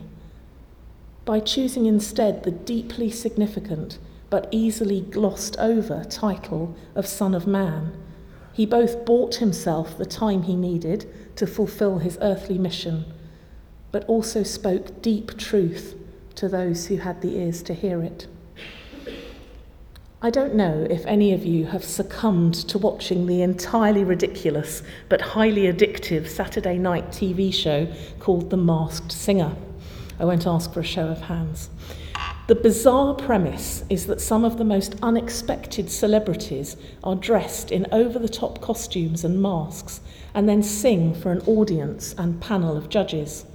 By 1.25 1.39
choosing 1.39 1.87
instead 1.87 2.43
the 2.43 2.51
deeply 2.51 3.09
significant 3.09 3.97
but 4.29 4.47
easily 4.51 5.01
glossed 5.01 5.57
over 5.57 6.03
title 6.03 6.75
of 6.93 7.07
Son 7.07 7.33
of 7.33 7.47
Man, 7.47 7.91
he 8.53 8.65
both 8.65 9.05
bought 9.05 9.35
himself 9.35 9.97
the 9.97 10.05
time 10.05 10.43
he 10.43 10.55
needed 10.55 11.11
to 11.35 11.47
fulfill 11.47 11.97
his 11.97 12.17
earthly 12.21 12.57
mission, 12.57 13.05
but 13.91 14.05
also 14.05 14.43
spoke 14.43 15.01
deep 15.01 15.37
truth 15.37 15.95
to 16.35 16.47
those 16.47 16.87
who 16.87 16.97
had 16.97 17.21
the 17.21 17.35
ears 17.35 17.63
to 17.63 17.73
hear 17.73 18.01
it. 18.01 18.27
I 20.21 20.29
don't 20.29 20.55
know 20.55 20.87
if 20.89 21.05
any 21.05 21.33
of 21.33 21.43
you 21.43 21.65
have 21.65 21.83
succumbed 21.83 22.53
to 22.69 22.77
watching 22.77 23.27
the 23.27 23.41
entirely 23.41 24.05
ridiculous 24.05 24.81
but 25.09 25.19
highly 25.19 25.63
addictive 25.63 26.29
Saturday 26.29 26.77
night 26.77 27.09
TV 27.09 27.53
show 27.53 27.93
called 28.19 28.49
The 28.49 28.55
Masked 28.55 29.11
Singer. 29.11 29.53
I 30.19 30.25
won't 30.25 30.47
ask 30.47 30.71
for 30.73 30.79
a 30.79 30.85
show 30.85 31.07
of 31.07 31.21
hands. 31.21 31.69
The 32.45 32.55
bizarre 32.55 33.13
premise 33.13 33.85
is 33.89 34.07
that 34.07 34.19
some 34.19 34.43
of 34.43 34.57
the 34.57 34.65
most 34.65 34.95
unexpected 35.01 35.89
celebrities 35.89 36.75
are 37.01 37.15
dressed 37.15 37.71
in 37.71 37.87
over 37.93 38.19
the 38.19 38.27
top 38.27 38.59
costumes 38.59 39.23
and 39.23 39.41
masks 39.41 40.01
and 40.33 40.49
then 40.49 40.61
sing 40.61 41.13
for 41.13 41.31
an 41.31 41.39
audience 41.47 42.13
and 42.17 42.41
panel 42.41 42.75
of 42.75 42.89
judges. 42.89 43.45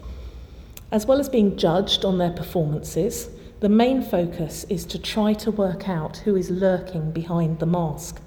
As 0.91 1.05
well 1.05 1.21
as 1.21 1.29
being 1.29 1.59
judged 1.59 2.03
on 2.03 2.17
their 2.17 2.31
performances, 2.31 3.29
the 3.61 3.69
main 3.69 4.01
focus 4.01 4.65
is 4.71 4.87
to 4.87 4.99
try 4.99 5.35
to 5.35 5.51
work 5.51 5.87
out 5.87 6.19
who 6.19 6.35
is 6.35 6.49
lurking 6.49 7.11
behind 7.11 7.59
the 7.59 7.67
mask. 7.67 8.23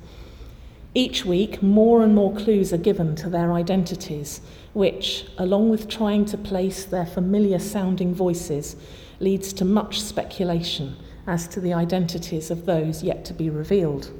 Each 0.93 1.25
week, 1.25 1.63
more 1.63 2.03
and 2.03 2.13
more 2.13 2.35
clues 2.35 2.71
are 2.71 2.77
given 2.77 3.15
to 3.15 3.29
their 3.29 3.51
identities, 3.53 4.41
which, 4.73 5.25
along 5.39 5.69
with 5.69 5.87
trying 5.87 6.25
to 6.25 6.37
place 6.37 6.85
their 6.85 7.05
familiar 7.07 7.57
sounding 7.57 8.13
voices, 8.13 8.75
leads 9.21 9.53
to 9.53 9.65
much 9.65 10.01
speculation 10.01 10.95
as 11.27 11.47
to 11.47 11.59
the 11.59 11.73
identities 11.73 12.49
of 12.49 12.65
those 12.65 13.03
yet 13.03 13.23
to 13.25 13.33
be 13.33 13.49
revealed. 13.49 14.11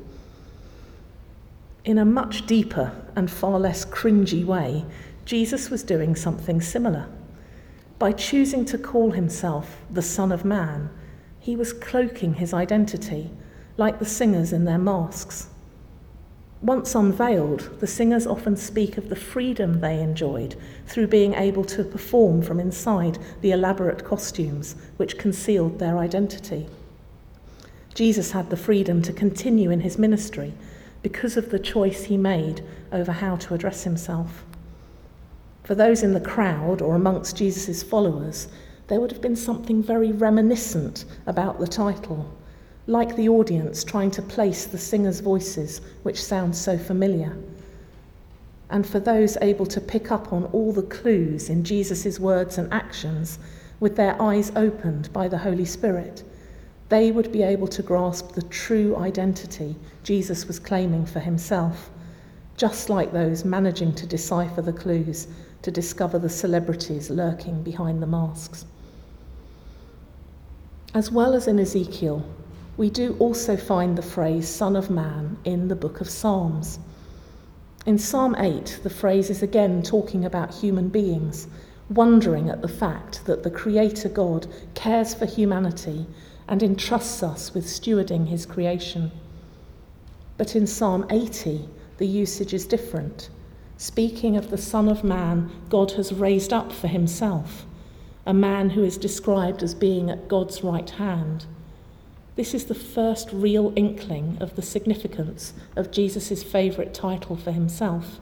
In 1.84 1.98
a 1.98 2.06
much 2.06 2.46
deeper 2.46 2.92
and 3.16 3.30
far 3.30 3.60
less 3.60 3.86
cringy 3.86 4.46
way, 4.46 4.86
Jesus 5.26 5.70
was 5.70 5.84
doing 5.84 6.16
something 6.16 6.62
similar. 6.62 7.08
By 7.98 8.12
choosing 8.12 8.66
to 8.66 8.78
call 8.78 9.12
himself 9.12 9.82
the 9.90 10.02
Son 10.02 10.32
of 10.32 10.46
Man, 10.46 10.90
he 11.40 11.56
was 11.56 11.74
cloaking 11.74 12.36
his 12.36 12.54
identity, 12.54 13.32
like 13.78 14.00
the 14.00 14.06
singers 14.06 14.54
in 14.54 14.66
their 14.66 14.78
masks. 14.78 15.48
Once 16.62 16.94
unveiled, 16.94 17.72
the 17.80 17.88
singers 17.88 18.28
often 18.28 18.56
speak 18.56 18.96
of 18.96 19.10
the 19.10 19.16
freedom 19.16 19.80
they 19.80 20.00
enjoyed 20.00 20.56
through 20.86 21.08
being 21.08 21.34
able 21.34 21.64
to 21.64 21.84
perform 21.84 22.40
from 22.40 22.60
inside 22.60 23.18
the 23.42 23.52
elaborate 23.52 24.06
costumes 24.06 24.76
which 24.98 25.18
concealed 25.18 25.80
their 25.80 25.98
identity. 25.98 26.68
Jesus 27.96 28.32
had 28.32 28.50
the 28.52 28.58
freedom 28.58 29.02
to 29.02 29.12
continue 29.12 29.72
in 29.72 29.80
his 29.80 29.98
ministry 29.98 30.54
because 31.02 31.36
of 31.36 31.50
the 31.50 31.58
choice 31.58 32.04
he 32.04 32.16
made 32.16 32.64
over 32.92 33.12
how 33.12 33.36
to 33.38 33.56
address 33.56 33.84
himself. 33.84 34.46
For 35.64 35.74
those 35.74 36.04
in 36.04 36.14
the 36.14 36.20
crowd 36.20 36.80
or 36.80 36.94
amongst 36.94 37.38
Jesus' 37.38 37.82
followers, 37.82 38.48
there 38.88 39.00
would 39.00 39.12
have 39.12 39.22
been 39.22 39.36
something 39.36 39.82
very 39.82 40.12
reminiscent 40.12 41.06
about 41.26 41.60
the 41.60 41.68
title 41.68 42.32
like 42.92 43.16
the 43.16 43.30
audience 43.30 43.86
trying 43.86 44.12
to 44.12 44.22
place 44.22 44.66
the 44.66 44.78
singers' 44.78 45.22
voices, 45.22 45.80
which 46.04 46.22
sound 46.22 46.54
so 46.54 46.78
familiar. 46.78 47.38
And 48.70 48.86
for 48.86 49.00
those 49.00 49.38
able 49.42 49.66
to 49.68 49.80
pick 49.80 50.12
up 50.12 50.34
on 50.34 50.44
all 50.48 50.74
the 50.74 50.84
clues 50.84 51.50
in 51.50 51.64
Jesus' 51.64 52.20
words 52.20 52.58
and 52.58 52.72
actions, 52.74 53.40
with 53.80 53.96
their 53.96 54.22
eyes 54.22 54.52
opened 54.58 55.12
by 55.14 55.30
the 55.30 55.38
Holy 55.38 55.64
Spirit, 55.64 56.24
they 56.90 57.14
would 57.14 57.32
be 57.32 57.44
able 57.44 57.70
to 57.70 57.82
grasp 57.82 58.34
the 58.34 58.42
true 58.42 58.98
identity 58.98 59.78
Jesus 60.04 60.46
was 60.46 60.60
claiming 60.60 61.06
for 61.06 61.22
himself, 61.22 61.90
just 62.58 62.90
like 62.90 63.14
those 63.14 63.46
managing 63.46 63.96
to 63.96 64.06
decipher 64.06 64.62
the 64.62 64.74
clues 64.74 65.30
to 65.62 65.72
discover 65.72 66.20
the 66.20 66.28
celebrities 66.28 67.10
lurking 67.10 67.64
behind 67.64 68.02
the 68.02 68.08
masks. 68.08 68.66
As 70.94 71.10
well 71.10 71.34
as 71.34 71.48
in 71.48 71.58
Ezekiel, 71.58 72.26
we 72.78 72.90
do 72.90 73.16
also 73.20 73.58
find 73.58 73.98
the 73.98 74.02
phrase 74.02 74.48
Son 74.48 74.76
of 74.76 74.90
Man 74.90 75.38
in 75.44 75.68
the 75.68 75.76
book 75.76 76.00
of 76.00 76.10
Psalms. 76.10 76.80
In 77.86 77.98
Psalm 77.98 78.36
8, 78.38 78.80
the 78.84 78.90
phrase 78.90 79.30
is 79.30 79.44
again 79.44 79.84
talking 79.84 80.24
about 80.24 80.54
human 80.54 80.88
beings, 80.88 81.48
wondering 81.90 82.50
at 82.50 82.62
the 82.62 82.70
fact 82.70 83.26
that 83.26 83.44
the 83.44 83.52
Creator 83.52 84.10
God 84.10 84.48
cares 84.74 85.14
for 85.14 85.26
humanity 85.26 86.06
and 86.48 86.64
entrusts 86.64 87.22
us 87.22 87.54
with 87.54 87.66
stewarding 87.66 88.28
His 88.28 88.46
creation. 88.46 89.12
But 90.38 90.56
in 90.56 90.66
Psalm 90.66 91.06
80, 91.10 91.68
the 91.98 92.08
usage 92.08 92.54
is 92.54 92.66
different, 92.66 93.30
speaking 93.76 94.38
of 94.38 94.50
the 94.50 94.58
Son 94.58 94.88
of 94.88 95.04
Man 95.04 95.52
God 95.68 95.92
has 95.92 96.14
raised 96.14 96.54
up 96.54 96.72
for 96.72 96.88
Himself, 96.88 97.66
a 98.26 98.34
man 98.34 98.70
who 98.70 98.84
is 98.84 98.98
described 98.98 99.62
as 99.62 99.76
being 99.76 100.10
at 100.10 100.30
God's 100.30 100.64
right 100.64 100.90
hand. 100.90 101.46
This 102.36 102.54
is 102.54 102.66
the 102.66 102.76
first 102.76 103.30
real 103.34 103.74
inkling 103.76 104.38
of 104.40 104.56
the 104.56 104.62
significance 104.62 105.54
of 105.76 105.92
Jesus' 105.92 106.44
favourite 106.44 106.94
title 106.94 107.36
for 107.36 107.52
himself. 107.52 108.20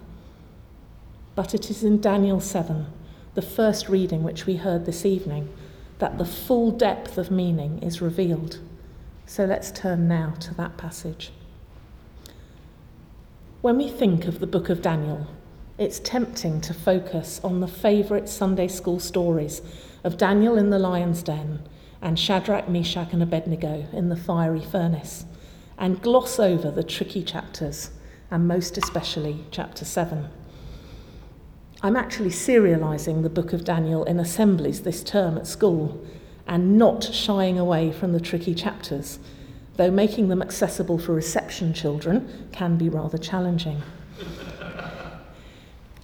But 1.36 1.54
it 1.54 1.70
is 1.70 1.84
in 1.84 2.02
Daniel 2.02 2.40
7, 2.40 2.88
the 3.36 3.42
first 3.42 3.88
reading 3.88 4.24
which 4.24 4.46
we 4.48 4.56
heard 4.56 4.86
this 4.86 5.06
evening, 5.06 5.50
that 6.00 6.18
the 6.18 6.26
full 6.26 6.72
depth 6.72 7.18
of 7.18 7.30
meaning 7.30 7.84
is 7.84 8.02
revealed. 8.02 8.60
So 9.28 9.46
let's 9.46 9.72
turn 9.72 10.08
now 10.08 10.34
to 10.40 10.56
that 10.56 10.76
passage. 10.76 11.32
When 13.62 13.78
we 13.78 13.90
think 13.90 14.26
of 14.26 14.40
the 14.40 14.48
book 14.48 14.70
of 14.70 14.82
Daniel, 14.82 15.28
it's 15.78 16.00
tempting 16.00 16.62
to 16.62 16.74
focus 16.74 17.40
on 17.44 17.60
the 17.60 17.68
favourite 17.68 18.28
Sunday 18.28 18.68
school 18.68 19.00
stories 19.00 19.62
of 20.04 20.18
Daniel 20.18 20.58
in 20.58 20.72
the 20.72 20.80
lion's 20.80 21.22
den 21.22 21.60
and 22.02 22.18
Shadrach, 22.18 22.70
Meshach, 22.70 23.14
and 23.14 23.22
Abednego 23.22 23.86
in 23.92 24.10
the 24.10 24.16
fiery 24.16 24.64
furnace, 24.64 25.26
and 25.78 26.02
gloss 26.02 26.40
over 26.40 26.72
the 26.72 26.84
tricky 26.84 27.24
chapters, 27.24 27.92
and 28.32 28.48
most 28.48 28.78
especially 28.78 29.44
chapter 29.52 29.86
7. 29.86 30.28
I'm 31.82 31.96
actually 31.96 32.30
serialising 32.30 33.24
the 33.24 33.30
book 33.30 33.54
of 33.54 33.64
Daniel 33.64 34.04
in 34.04 34.20
assemblies 34.20 34.82
this 34.82 35.04
term 35.04 35.38
at 35.38 35.48
school, 35.48 36.06
and 36.48 36.78
not 36.78 37.04
shying 37.04 37.60
away 37.60 37.92
from 37.92 38.12
the 38.12 38.20
tricky 38.20 38.56
chapters, 38.56 39.20
though 39.78 39.92
making 39.92 40.28
them 40.28 40.42
accessible 40.42 40.98
for 40.98 41.14
reception 41.14 41.74
children 41.74 42.48
can 42.52 42.78
be 42.78 42.90
rather 42.90 43.18
challenging. 43.18 43.82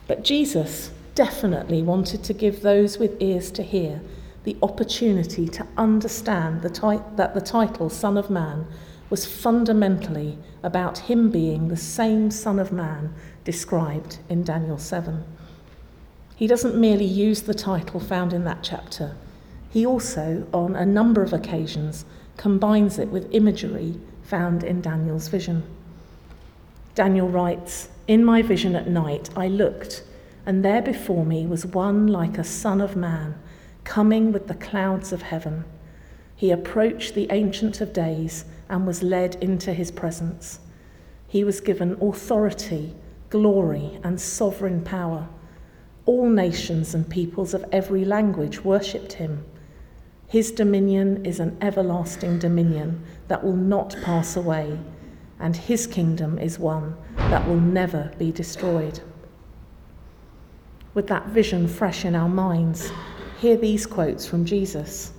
But 0.08 0.24
Jesus 0.24 0.92
definitely 1.16 1.82
wanted 1.82 2.24
to 2.26 2.34
give 2.34 2.62
those 2.62 2.98
with 2.98 3.22
ears 3.22 3.52
to 3.52 3.64
hear 3.64 4.02
the 4.46 4.56
opportunity 4.62 5.48
to 5.50 5.68
understand 5.76 6.62
the 6.62 7.02
that 7.16 7.34
the 7.34 7.42
title 7.42 7.90
Son 7.90 8.18
of 8.18 8.30
Man 8.30 8.66
was 9.10 9.26
fundamentally 9.26 10.38
about 10.64 10.98
him 10.98 11.30
being 11.30 11.68
the 11.68 11.78
same 11.78 12.32
Son 12.32 12.58
of 12.58 12.72
Man 12.72 13.14
described 13.44 14.20
in 14.30 14.44
Daniel 14.44 14.78
7. 14.78 15.24
He 16.36 16.48
doesn't 16.48 16.76
merely 16.76 17.06
use 17.06 17.42
the 17.42 17.54
title 17.54 18.00
found 18.00 18.34
in 18.34 18.44
that 18.46 18.64
chapter, 18.64 19.16
he 19.76 19.86
also, 19.86 20.48
on 20.54 20.74
a 20.74 20.86
number 20.86 21.22
of 21.22 21.34
occasions, 21.34 22.06
combines 22.38 22.98
it 22.98 23.10
with 23.10 23.28
imagery 23.34 24.00
found 24.24 24.64
in 24.64 24.80
Daniel's 24.80 25.28
vision. 25.28 25.64
Daniel 26.94 27.28
writes, 27.28 27.90
In 28.08 28.24
my 28.24 28.42
vision 28.42 28.74
at 28.78 28.88
night 28.88 29.30
I 29.36 29.50
looked, 29.50 30.04
and 30.46 30.64
there 30.64 30.82
before 30.82 31.26
me 31.26 31.46
was 31.46 31.66
one 31.66 32.08
like 32.08 32.38
a 32.38 32.44
son 32.46 32.80
of 32.80 32.96
man, 32.96 33.36
coming 33.86 34.34
with 34.34 34.48
the 34.48 34.56
clouds 34.56 35.14
of 35.14 35.22
heaven. 35.22 35.64
He 36.36 36.52
approached 36.52 37.14
the 37.14 37.28
Ancient 37.32 37.80
of 37.80 37.94
Days 37.94 38.44
and 38.68 38.86
was 38.86 39.02
led 39.02 39.36
into 39.36 39.74
his 39.74 39.92
presence. 39.92 40.60
He 41.28 41.46
was 41.46 41.62
given 41.62 41.98
authority, 42.02 42.94
glory, 43.30 44.00
and 44.04 44.20
sovereign 44.20 44.84
power. 44.84 45.30
All 46.06 46.30
nations 46.30 46.94
and 46.94 47.10
peoples 47.10 47.54
of 47.54 47.64
every 47.72 48.04
language 48.04 48.66
worshipped 48.66 49.14
him. 49.14 49.46
His 50.28 50.52
dominion 50.52 51.26
is 51.26 51.40
an 51.40 51.58
everlasting 51.62 52.40
dominion 52.40 53.04
that 53.28 53.44
will 53.44 53.56
not 53.56 53.96
pass 54.04 54.36
away, 54.36 54.80
and 55.40 55.56
his 55.56 55.88
kingdom 55.88 56.38
is 56.40 56.60
one 56.60 56.96
that 57.16 57.48
will 57.48 57.60
never 57.60 58.12
be 58.18 58.32
destroyed. 58.32 59.00
With 60.94 61.08
that 61.08 61.28
vision 61.28 61.68
fresh 61.68 62.06
in 62.06 62.16
our 62.16 62.30
minds, 62.30 62.92
hear 63.40 63.58
these 63.58 63.86
quotes 63.86 64.26
from 64.26 64.46
Jesus. 64.46 65.12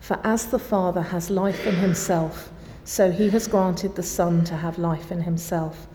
For 0.00 0.18
as 0.24 0.46
the 0.46 0.58
Father 0.58 1.02
has 1.02 1.30
life 1.30 1.66
in 1.66 1.74
himself, 1.76 2.50
so 2.84 3.10
he 3.10 3.30
has 3.30 3.46
granted 3.46 3.94
the 3.94 4.02
Son 4.02 4.44
to 4.44 4.56
have 4.56 4.78
life 4.78 5.12
in 5.12 5.22
himself, 5.22 5.86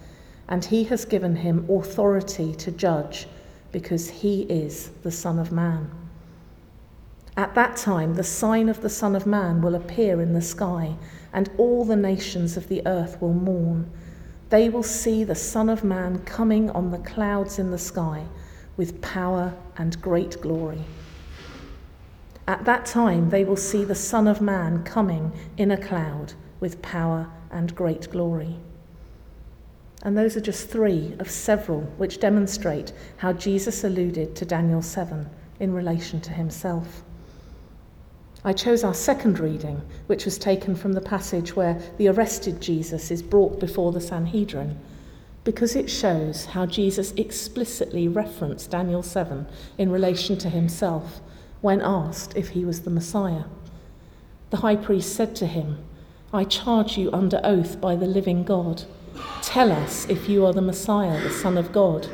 and 0.47 0.63
he 0.63 0.83
has 0.85 1.05
given 1.05 1.35
him 1.35 1.67
authority 1.69 2.53
to 2.55 2.71
judge, 2.71 3.27
because 3.71 4.09
he 4.09 4.43
is 4.43 4.89
the 5.01 5.11
Son 5.11 5.39
of 5.39 5.51
Man. 5.51 5.89
At 7.35 7.55
that 7.55 7.75
time, 7.75 8.13
the 8.13 8.23
sign 8.23 8.69
of 8.69 8.81
the 8.81 8.89
Son 8.89 9.15
of 9.15 9.25
Man 9.25 9.61
will 9.61 9.73
appear 9.73 10.21
in 10.21 10.33
the 10.33 10.41
sky, 10.41 10.95
and 11.33 11.49
all 11.57 11.83
the 11.83 11.95
nations 11.95 12.55
of 12.55 12.67
the 12.67 12.85
earth 12.85 13.19
will 13.19 13.33
mourn. 13.33 13.91
They 14.49 14.69
will 14.69 14.83
see 14.83 15.23
the 15.23 15.33
Son 15.33 15.69
of 15.69 15.83
Man 15.83 16.19
coming 16.19 16.69
on 16.69 16.91
the 16.91 16.99
clouds 16.99 17.57
in 17.57 17.71
the 17.71 17.79
sky 17.79 18.25
with 18.77 19.01
power 19.01 19.53
and 19.77 20.01
great 20.01 20.41
glory. 20.41 20.83
At 22.47 22.65
that 22.65 22.85
time, 22.85 23.29
they 23.29 23.45
will 23.45 23.55
see 23.55 23.85
the 23.85 23.95
Son 23.95 24.27
of 24.27 24.41
Man 24.41 24.83
coming 24.83 25.31
in 25.57 25.71
a 25.71 25.77
cloud 25.77 26.33
with 26.59 26.81
power 26.81 27.29
and 27.51 27.73
great 27.75 28.09
glory. 28.11 28.57
And 30.01 30.17
those 30.17 30.35
are 30.35 30.41
just 30.41 30.69
three 30.69 31.15
of 31.19 31.29
several 31.29 31.81
which 31.97 32.19
demonstrate 32.19 32.91
how 33.17 33.31
Jesus 33.31 33.85
alluded 33.85 34.35
to 34.35 34.45
Daniel 34.45 34.81
7 34.81 35.29
in 35.61 35.73
relation 35.73 36.19
to 36.21 36.31
himself. 36.31 37.03
I 38.43 38.51
chose 38.51 38.83
our 38.83 38.93
second 38.93 39.39
reading, 39.39 39.81
which 40.07 40.25
was 40.25 40.37
taken 40.37 40.75
from 40.75 40.91
the 40.91 40.99
passage 40.99 41.55
where 41.55 41.81
the 41.97 42.09
arrested 42.09 42.59
Jesus 42.59 43.09
is 43.09 43.21
brought 43.21 43.61
before 43.61 43.93
the 43.93 44.01
Sanhedrin, 44.01 44.77
because 45.43 45.75
it 45.75 45.89
shows 45.89 46.45
how 46.45 46.65
Jesus 46.65 47.11
explicitly 47.17 48.07
referenced 48.07 48.71
Daniel 48.71 49.03
7 49.03 49.45
in 49.77 49.91
relation 49.91 50.37
to 50.37 50.49
himself 50.49 51.19
when 51.61 51.81
asked 51.81 52.35
if 52.35 52.49
he 52.49 52.63
was 52.63 52.81
the 52.81 52.89
Messiah. 52.89 53.43
The 54.49 54.57
high 54.57 54.75
priest 54.75 55.15
said 55.15 55.35
to 55.37 55.47
him, 55.47 55.79
I 56.31 56.45
charge 56.45 56.97
you 56.97 57.11
under 57.11 57.41
oath 57.43 57.79
by 57.81 57.95
the 57.95 58.07
living 58.07 58.43
God. 58.43 58.83
Tell 59.41 59.71
us 59.71 60.07
if 60.09 60.29
you 60.29 60.45
are 60.45 60.53
the 60.53 60.61
Messiah, 60.61 61.21
the 61.21 61.29
Son 61.29 61.57
of 61.57 61.71
God. 61.71 62.07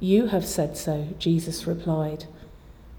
You 0.00 0.26
have 0.26 0.44
said 0.44 0.76
so, 0.76 1.08
Jesus 1.18 1.66
replied. 1.66 2.24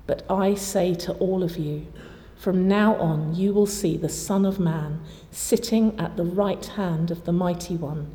But 0.07 0.25
I 0.29 0.55
say 0.55 0.95
to 0.95 1.13
all 1.15 1.43
of 1.43 1.57
you, 1.57 1.87
from 2.35 2.67
now 2.67 2.95
on 2.95 3.35
you 3.35 3.53
will 3.53 3.65
see 3.65 3.95
the 3.95 4.09
Son 4.09 4.45
of 4.45 4.59
Man 4.59 5.01
sitting 5.31 5.97
at 5.99 6.17
the 6.17 6.25
right 6.25 6.65
hand 6.65 7.11
of 7.11 7.25
the 7.25 7.31
Mighty 7.31 7.75
One 7.75 8.13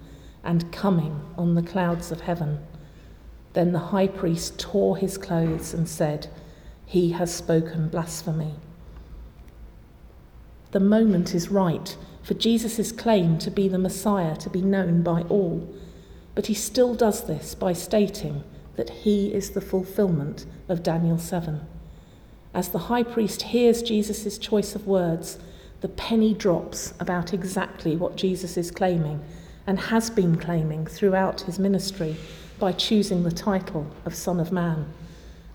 and 0.48 0.72
coming 0.72 1.20
on 1.36 1.54
the 1.54 1.62
clouds 1.62 2.10
of 2.10 2.22
heaven. 2.22 2.58
Then 3.52 3.72
the 3.72 3.90
high 3.92 4.06
priest 4.06 4.58
tore 4.58 4.96
his 4.96 5.18
clothes 5.18 5.74
and 5.74 5.86
said, 5.86 6.28
He 6.86 7.10
has 7.10 7.32
spoken 7.32 7.90
blasphemy. 7.90 8.54
The 10.70 10.80
moment 10.80 11.34
is 11.34 11.50
right 11.50 11.94
for 12.22 12.32
Jesus' 12.32 12.92
claim 12.92 13.36
to 13.40 13.50
be 13.50 13.68
the 13.68 13.78
Messiah 13.78 14.36
to 14.36 14.48
be 14.48 14.62
known 14.62 15.02
by 15.02 15.20
all, 15.24 15.68
but 16.34 16.46
he 16.46 16.54
still 16.54 16.94
does 16.94 17.26
this 17.26 17.54
by 17.54 17.74
stating 17.74 18.42
that 18.76 18.88
he 18.88 19.34
is 19.34 19.50
the 19.50 19.60
fulfillment 19.60 20.46
of 20.66 20.82
Daniel 20.82 21.18
7. 21.18 21.60
As 22.54 22.70
the 22.70 22.86
high 22.88 23.02
priest 23.02 23.42
hears 23.42 23.82
Jesus' 23.82 24.38
choice 24.38 24.74
of 24.74 24.86
words, 24.86 25.38
the 25.82 25.88
penny 25.88 26.32
drops 26.32 26.94
about 26.98 27.34
exactly 27.34 27.96
what 27.96 28.16
Jesus 28.16 28.56
is 28.56 28.70
claiming 28.70 29.22
and 29.68 29.78
has 29.78 30.08
been 30.08 30.34
claiming 30.34 30.86
throughout 30.86 31.42
his 31.42 31.58
ministry 31.58 32.16
by 32.58 32.72
choosing 32.72 33.22
the 33.22 33.30
title 33.30 33.86
of 34.06 34.14
Son 34.14 34.40
of 34.40 34.50
Man. 34.50 34.90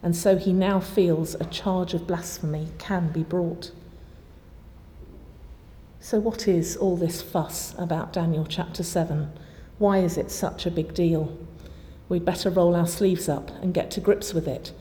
And 0.03 0.15
so 0.15 0.37
he 0.37 0.53
now 0.53 0.79
feels 0.79 1.33
a 1.33 1.45
charge 1.45 1.95
of 1.95 2.05
blasphemy 2.05 2.67
can 2.77 3.11
be 3.11 3.23
brought. 3.23 3.71
So, 5.99 6.19
what 6.19 6.47
is 6.47 6.77
all 6.77 6.95
this 6.95 7.23
fuss 7.23 7.73
about 7.79 8.13
Daniel 8.13 8.45
chapter 8.45 8.83
7? 8.83 9.31
Why 9.79 9.97
is 9.97 10.15
it 10.15 10.29
such 10.29 10.67
a 10.67 10.71
big 10.71 10.93
deal? 10.93 11.35
We'd 12.07 12.23
better 12.23 12.51
roll 12.51 12.75
our 12.75 12.85
sleeves 12.85 13.27
up 13.27 13.49
and 13.63 13.73
get 13.73 13.89
to 13.91 13.99
grips 13.99 14.31
with 14.31 14.47
it. 14.47 14.73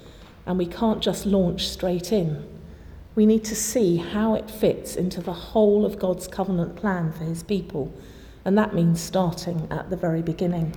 And 0.44 0.58
we 0.58 0.66
can't 0.66 1.00
just 1.00 1.24
launch 1.24 1.68
straight 1.68 2.12
in. 2.12 2.46
We 3.14 3.24
need 3.24 3.44
to 3.44 3.56
see 3.56 3.96
how 3.96 4.34
it 4.34 4.50
fits 4.50 4.94
into 4.94 5.22
the 5.22 5.32
whole 5.32 5.86
of 5.86 5.98
God's 5.98 6.28
covenant 6.28 6.76
plan 6.76 7.12
for 7.12 7.24
his 7.24 7.42
people. 7.42 7.94
And 8.44 8.58
that 8.58 8.74
means 8.74 9.00
starting 9.00 9.68
at 9.70 9.90
the 9.90 9.96
very 9.96 10.22
beginning. 10.22 10.74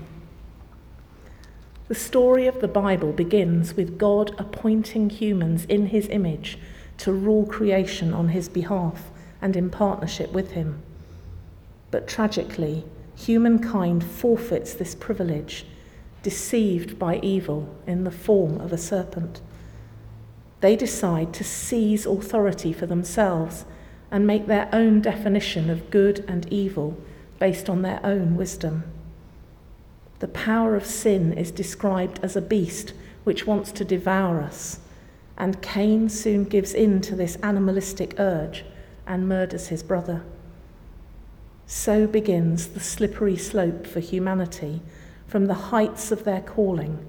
The 1.87 1.95
story 1.95 2.47
of 2.47 2.61
the 2.61 2.67
Bible 2.67 3.11
begins 3.11 3.75
with 3.75 3.99
God 3.99 4.35
appointing 4.39 5.11
humans 5.11 5.65
in 5.65 5.87
his 5.87 6.07
image 6.07 6.57
to 6.97 7.13
rule 7.13 7.45
creation 7.45 8.13
on 8.13 8.29
his 8.29 8.49
behalf 8.49 9.11
and 9.41 9.55
in 9.55 9.69
partnership 9.69 10.31
with 10.31 10.51
him. 10.51 10.81
But 11.91 12.07
tragically, 12.07 12.85
humankind 13.15 14.03
forfeits 14.03 14.73
this 14.73 14.95
privilege, 14.95 15.65
deceived 16.23 16.97
by 16.97 17.17
evil 17.17 17.69
in 17.85 18.03
the 18.03 18.11
form 18.11 18.59
of 18.59 18.73
a 18.73 18.77
serpent. 18.77 19.41
They 20.61 20.75
decide 20.75 21.33
to 21.33 21.43
seize 21.43 22.07
authority 22.07 22.73
for 22.73 22.87
themselves 22.87 23.65
and 24.09 24.25
make 24.25 24.47
their 24.47 24.69
own 24.73 25.01
definition 25.01 25.69
of 25.69 25.91
good 25.91 26.25
and 26.27 26.51
evil 26.51 26.97
based 27.39 27.69
on 27.69 27.81
their 27.81 27.99
own 28.03 28.35
wisdom. 28.35 28.83
The 30.19 30.27
power 30.27 30.75
of 30.75 30.85
sin 30.85 31.33
is 31.33 31.51
described 31.51 32.19
as 32.23 32.35
a 32.35 32.41
beast 32.41 32.93
which 33.23 33.45
wants 33.45 33.71
to 33.73 33.85
devour 33.85 34.41
us, 34.41 34.79
and 35.37 35.61
Cain 35.61 36.09
soon 36.09 36.45
gives 36.45 36.73
in 36.73 37.01
to 37.01 37.15
this 37.15 37.37
animalistic 37.43 38.15
urge 38.17 38.63
and 39.05 39.27
murders 39.27 39.67
his 39.67 39.83
brother. 39.83 40.23
So 41.67 42.07
begins 42.07 42.67
the 42.67 42.79
slippery 42.79 43.35
slope 43.35 43.87
for 43.87 43.99
humanity 43.99 44.81
from 45.27 45.47
the 45.47 45.53
heights 45.55 46.11
of 46.11 46.23
their 46.23 46.41
calling 46.41 47.05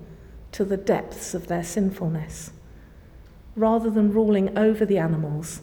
to 0.52 0.64
the 0.64 0.76
depths 0.76 1.34
of 1.34 1.46
their 1.46 1.62
sinfulness. 1.62 2.50
Rather 3.54 3.90
than 3.90 4.12
ruling 4.12 4.56
over 4.56 4.84
the 4.84 4.98
animals, 4.98 5.60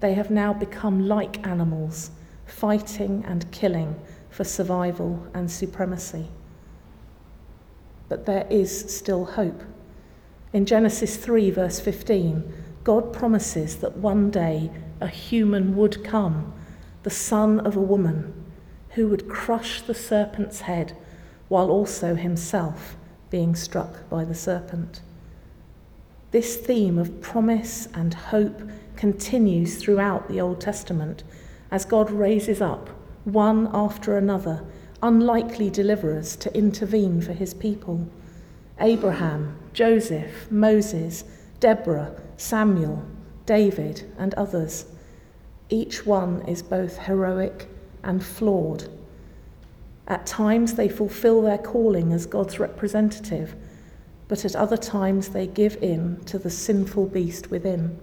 they 0.00 0.14
have 0.14 0.30
now 0.30 0.52
become 0.52 1.08
like 1.08 1.46
animals, 1.46 2.10
fighting 2.46 3.24
and 3.26 3.50
killing 3.52 3.96
for 4.30 4.44
survival 4.44 5.26
and 5.34 5.50
supremacy. 5.50 6.28
But 8.08 8.26
there 8.26 8.46
is 8.48 8.94
still 8.94 9.24
hope. 9.24 9.62
In 10.52 10.64
Genesis 10.64 11.16
3, 11.16 11.50
verse 11.50 11.80
15, 11.80 12.52
God 12.84 13.12
promises 13.12 13.76
that 13.76 13.96
one 13.96 14.30
day 14.30 14.70
a 15.00 15.08
human 15.08 15.76
would 15.76 16.04
come, 16.04 16.52
the 17.02 17.10
son 17.10 17.60
of 17.60 17.76
a 17.76 17.80
woman, 17.80 18.32
who 18.90 19.08
would 19.08 19.28
crush 19.28 19.82
the 19.82 19.94
serpent's 19.94 20.60
head 20.60 20.96
while 21.48 21.70
also 21.70 22.14
himself 22.14 22.96
being 23.28 23.54
struck 23.54 24.08
by 24.08 24.24
the 24.24 24.34
serpent. 24.34 25.02
This 26.30 26.56
theme 26.56 26.98
of 26.98 27.20
promise 27.20 27.88
and 27.94 28.14
hope 28.14 28.62
continues 28.96 29.76
throughout 29.76 30.28
the 30.28 30.40
Old 30.40 30.60
Testament 30.60 31.24
as 31.76 31.84
God 31.84 32.10
raises 32.10 32.62
up, 32.62 32.88
one 33.24 33.68
after 33.74 34.16
another, 34.16 34.64
unlikely 35.02 35.68
deliverers 35.68 36.34
to 36.34 36.56
intervene 36.56 37.20
for 37.20 37.34
his 37.34 37.52
people 37.52 38.08
Abraham, 38.80 39.58
Joseph, 39.74 40.50
Moses, 40.50 41.24
Deborah, 41.60 42.18
Samuel, 42.38 43.04
David, 43.44 44.10
and 44.16 44.32
others. 44.34 44.86
Each 45.68 46.06
one 46.06 46.40
is 46.48 46.62
both 46.62 46.96
heroic 46.96 47.68
and 48.02 48.24
flawed. 48.24 48.88
At 50.08 50.24
times 50.24 50.74
they 50.76 50.88
fulfill 50.88 51.42
their 51.42 51.58
calling 51.58 52.10
as 52.14 52.24
God's 52.24 52.58
representative, 52.58 53.54
but 54.28 54.46
at 54.46 54.56
other 54.56 54.78
times 54.78 55.28
they 55.28 55.46
give 55.46 55.76
in 55.82 56.24
to 56.24 56.38
the 56.38 56.48
sinful 56.48 57.08
beast 57.08 57.50
within. 57.50 58.00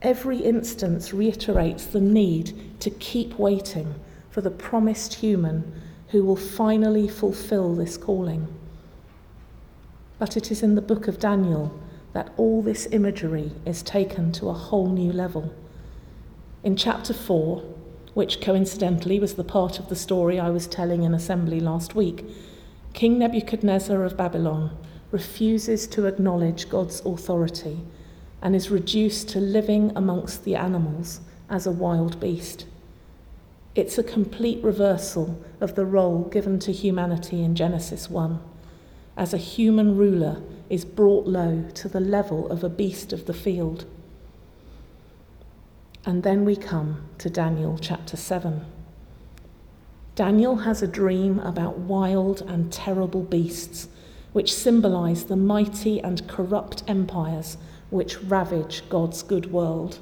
Every 0.00 0.38
instance 0.38 1.12
reiterates 1.12 1.86
the 1.86 2.00
need 2.00 2.80
to 2.80 2.90
keep 2.90 3.38
waiting 3.38 3.96
for 4.30 4.40
the 4.40 4.50
promised 4.50 5.14
human 5.14 5.72
who 6.08 6.24
will 6.24 6.36
finally 6.36 7.08
fulfill 7.08 7.74
this 7.74 7.96
calling. 7.96 8.46
But 10.18 10.36
it 10.36 10.52
is 10.52 10.62
in 10.62 10.76
the 10.76 10.82
book 10.82 11.08
of 11.08 11.18
Daniel 11.18 11.78
that 12.12 12.32
all 12.36 12.62
this 12.62 12.86
imagery 12.92 13.52
is 13.66 13.82
taken 13.82 14.30
to 14.32 14.48
a 14.48 14.54
whole 14.54 14.88
new 14.88 15.12
level. 15.12 15.52
In 16.62 16.76
chapter 16.76 17.12
4, 17.12 17.62
which 18.14 18.40
coincidentally 18.40 19.18
was 19.18 19.34
the 19.34 19.44
part 19.44 19.78
of 19.78 19.88
the 19.88 19.96
story 19.96 20.38
I 20.38 20.50
was 20.50 20.66
telling 20.66 21.02
in 21.02 21.14
assembly 21.14 21.60
last 21.60 21.94
week, 21.94 22.24
King 22.94 23.18
Nebuchadnezzar 23.18 24.02
of 24.04 24.16
Babylon 24.16 24.76
refuses 25.10 25.86
to 25.88 26.06
acknowledge 26.06 26.68
God's 26.68 27.00
authority 27.00 27.80
and 28.42 28.54
is 28.54 28.70
reduced 28.70 29.28
to 29.30 29.40
living 29.40 29.92
amongst 29.96 30.44
the 30.44 30.54
animals 30.54 31.20
as 31.50 31.66
a 31.66 31.72
wild 31.72 32.20
beast. 32.20 32.66
It's 33.74 33.98
a 33.98 34.02
complete 34.02 34.62
reversal 34.62 35.42
of 35.60 35.74
the 35.74 35.86
role 35.86 36.24
given 36.24 36.58
to 36.60 36.72
humanity 36.72 37.42
in 37.42 37.54
Genesis 37.54 38.10
1 38.10 38.40
as 39.18 39.34
a 39.34 39.38
human 39.38 39.96
ruler 39.96 40.40
is 40.70 40.84
brought 40.84 41.26
low 41.26 41.64
to 41.74 41.88
the 41.88 42.00
level 42.00 42.50
of 42.50 42.62
a 42.62 42.68
beast 42.68 43.12
of 43.12 43.26
the 43.26 43.34
field. 43.34 43.84
And 46.06 46.22
then 46.22 46.44
we 46.44 46.54
come 46.54 47.02
to 47.18 47.28
Daniel 47.28 47.76
chapter 47.78 48.16
7. 48.16 48.64
Daniel 50.14 50.56
has 50.58 50.82
a 50.82 50.86
dream 50.86 51.40
about 51.40 51.78
wild 51.78 52.42
and 52.42 52.72
terrible 52.72 53.22
beasts, 53.22 53.88
which 54.32 54.54
symbolize 54.54 55.24
the 55.24 55.36
mighty 55.36 56.00
and 56.00 56.26
corrupt 56.28 56.84
empires 56.86 57.56
which 57.90 58.20
ravage 58.22 58.82
God's 58.88 59.22
good 59.22 59.52
world. 59.52 59.98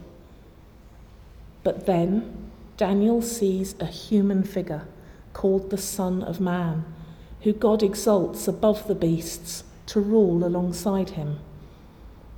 But 1.63 1.87
then 1.87 2.51
Daniel 2.77 3.23
sees 3.23 3.75
a 3.81 3.87
human 3.87 4.43
figure 4.43 4.87
called 5.33 5.71
the 5.71 5.79
Son 5.79 6.23
of 6.23 6.41
Man 6.41 6.85
who 7.47 7.53
God 7.53 7.83
exalts 7.83 8.49
above 8.49 8.89
the 8.89 8.95
beasts 8.97 9.63
to 9.87 10.01
rule 10.01 10.45
alongside 10.45 11.11
him. 11.11 11.39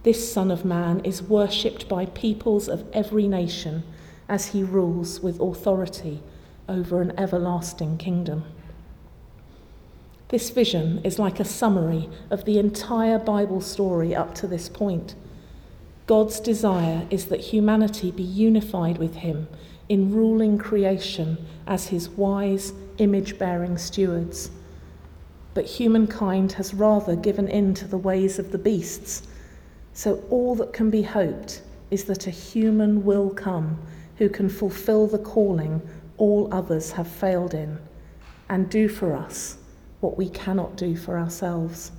This 0.03 0.31
Son 0.31 0.51
of 0.51 0.67
Man 0.67 1.01
is 1.03 1.23
worshipped 1.23 1.89
by 1.89 2.05
peoples 2.07 2.69
of 2.69 2.85
every 2.93 3.27
nation 3.27 3.85
as 4.29 4.49
he 4.49 4.63
rules 4.63 5.21
with 5.21 5.41
authority 5.41 6.23
over 6.69 7.01
an 7.01 7.19
everlasting 7.19 7.97
kingdom. 7.97 8.45
This 10.29 10.51
vision 10.51 11.01
is 11.05 11.19
like 11.19 11.41
a 11.41 11.45
summary 11.45 12.11
of 12.29 12.45
the 12.45 12.59
entire 12.59 13.19
Bible 13.19 13.63
story 13.63 14.15
up 14.15 14.35
to 14.35 14.47
this 14.47 14.69
point. 14.69 15.15
God's 16.09 16.41
desire 16.41 17.07
is 17.09 17.27
that 17.27 17.41
humanity 17.41 18.11
be 18.11 18.25
unified 18.25 18.99
with 18.99 19.15
him 19.15 19.47
in 19.89 20.13
ruling 20.13 20.59
creation 20.59 21.39
as 21.69 21.87
his 21.87 22.09
wise, 22.09 22.73
image 22.99 23.39
bearing 23.39 23.79
stewards 23.79 24.51
but 25.59 25.67
humankind 25.67 26.53
has 26.53 26.73
rather 26.73 27.17
given 27.17 27.49
in 27.49 27.75
to 27.75 27.89
the 27.89 27.99
ways 27.99 28.39
of 28.39 28.53
the 28.53 28.59
beasts. 28.59 29.27
So 29.93 30.23
all 30.31 30.55
that 30.55 30.73
can 30.73 30.89
be 30.89 31.03
hoped 31.03 31.63
is 31.91 32.05
that 32.05 32.29
a 32.29 32.31
human 32.31 33.05
will 33.05 33.31
come 33.31 33.77
who 34.19 34.29
can 34.29 34.49
fulfill 34.49 35.09
the 35.09 35.19
calling 35.19 35.83
all 36.17 36.49
others 36.55 36.93
have 36.93 37.09
failed 37.09 37.55
in 37.55 37.77
and 38.49 38.71
do 38.71 38.89
for 38.89 39.15
us 39.15 39.59
what 39.99 40.17
we 40.17 40.29
cannot 40.29 40.77
do 40.77 40.97
for 40.97 41.19
ourselves. 41.19 41.91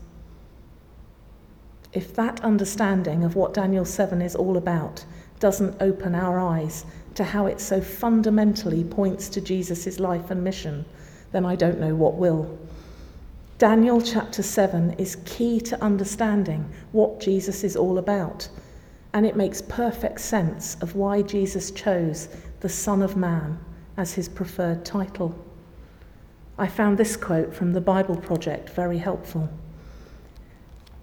If 1.91 2.13
that 2.15 2.41
understanding 2.41 3.23
of 3.23 3.36
what 3.36 3.54
Daniel 3.54 3.86
7 3.86 4.21
is 4.21 4.36
all 4.36 4.58
about 4.58 5.04
doesn't 5.39 5.82
open 5.82 6.13
our 6.13 6.39
eyes 6.39 6.86
to 7.15 7.23
how 7.23 7.47
it 7.47 7.60
so 7.60 7.82
fundamentally 7.82 8.84
points 8.84 9.28
to 9.30 9.41
Jesus' 9.41 9.99
life 9.99 10.30
and 10.30 10.43
mission, 10.43 10.86
then 11.32 11.45
I 11.45 11.56
don't 11.56 11.80
know 11.80 11.95
what 11.95 12.15
will. 12.15 12.60
Daniel 13.58 14.02
chapter 14.02 14.43
7 14.43 14.93
is 14.93 15.17
key 15.25 15.60
to 15.62 15.84
understanding 15.84 16.69
what 16.91 17.19
Jesus 17.19 17.63
is 17.63 17.75
all 17.75 17.97
about, 17.97 18.47
and 19.13 19.25
it 19.25 19.36
makes 19.36 19.62
perfect 19.62 20.21
sense 20.21 20.75
of 20.82 20.95
why 20.95 21.23
Jesus 21.23 21.71
chose 21.71 22.30
the 22.60 22.69
Son 22.69 23.02
of 23.02 23.17
Man 23.17 23.60
as 23.97 24.13
his 24.13 24.30
preferred 24.30 24.86
title. 24.86 25.34
I 26.58 26.67
found 26.67 26.97
this 26.97 27.17
quote 27.17 27.54
from 27.54 27.73
the 27.73 27.82
Bible 27.82 28.15
Project 28.15 28.69
very 28.69 28.97
helpful. 28.97 29.49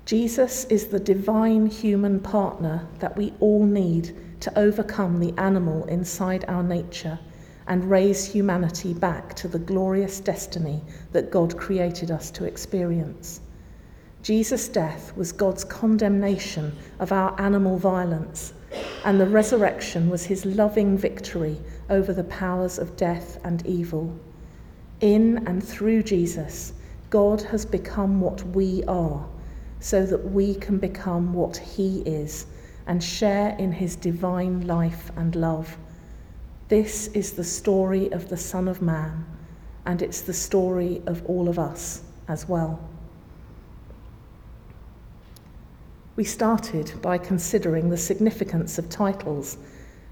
Jesus 0.07 0.67
is 0.67 0.87
the 0.87 1.01
divine 1.01 1.67
human 1.67 2.21
partner 2.21 2.87
that 3.01 3.17
we 3.17 3.33
all 3.41 3.65
need 3.67 4.17
to 4.39 4.57
overcome 4.57 5.19
the 5.19 5.35
animal 5.37 5.85
inside 5.87 6.45
our 6.47 6.63
nature 6.63 7.19
and 7.67 7.91
raise 7.91 8.25
humanity 8.25 8.95
back 8.95 9.35
to 9.35 9.49
the 9.49 9.59
glorious 9.59 10.21
destiny 10.21 10.81
that 11.11 11.33
God 11.33 11.57
created 11.57 12.13
us 12.13 12.31
to 12.31 12.45
experience. 12.45 13.41
Jesus' 14.23 14.69
death 14.69 15.13
was 15.17 15.33
God's 15.33 15.65
condemnation 15.65 16.73
of 17.01 17.11
our 17.11 17.35
animal 17.41 17.77
violence, 17.77 18.53
and 19.05 19.21
the 19.21 19.27
resurrection 19.27 20.09
was 20.09 20.25
his 20.25 20.45
loving 20.47 20.97
victory 20.97 21.59
over 21.91 22.13
the 22.13 22.23
powers 22.23 22.79
of 22.79 22.97
death 22.97 23.41
and 23.43 23.67
evil. 23.67 24.17
In 25.01 25.45
and 25.49 25.61
through 25.61 26.05
Jesus, 26.05 26.75
God 27.11 27.43
has 27.43 27.67
become 27.67 28.21
what 28.21 28.45
we 28.45 28.85
are, 28.85 29.27
so 29.81 30.05
that 30.07 30.33
we 30.33 30.55
can 30.55 30.79
become 30.79 31.33
what 31.33 31.57
he 31.57 32.01
is 32.01 32.47
and 32.87 33.03
share 33.03 33.57
in 33.59 33.73
his 33.73 33.97
divine 33.97 34.67
life 34.67 35.11
and 35.17 35.35
love. 35.35 35.77
This 36.69 37.09
is 37.09 37.33
the 37.33 37.45
story 37.45 38.11
of 38.13 38.29
the 38.29 38.37
Son 38.37 38.69
of 38.69 38.83
Man, 38.83 39.25
and 39.85 40.03
it's 40.03 40.21
the 40.21 40.33
story 40.33 41.03
of 41.07 41.25
all 41.27 41.49
of 41.49 41.59
us 41.59 42.03
as 42.29 42.49
well. 42.49 42.81
We 46.17 46.25
started 46.25 46.93
by 47.03 47.19
considering 47.19 47.91
the 47.91 47.97
significance 47.97 48.79
of 48.79 48.89
titles, 48.89 49.59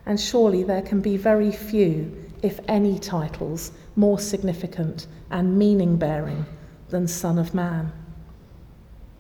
and 0.05 0.21
surely 0.21 0.63
there 0.63 0.83
can 0.83 1.01
be 1.01 1.17
very 1.17 1.51
few, 1.51 2.15
if 2.43 2.61
any, 2.69 2.99
titles 2.99 3.73
more 3.97 4.19
significant 4.19 5.07
and 5.31 5.59
meaning 5.59 5.97
bearing 5.97 6.45
than 6.91 7.09
Son 7.09 7.39
of 7.39 7.55
Man. 7.55 7.91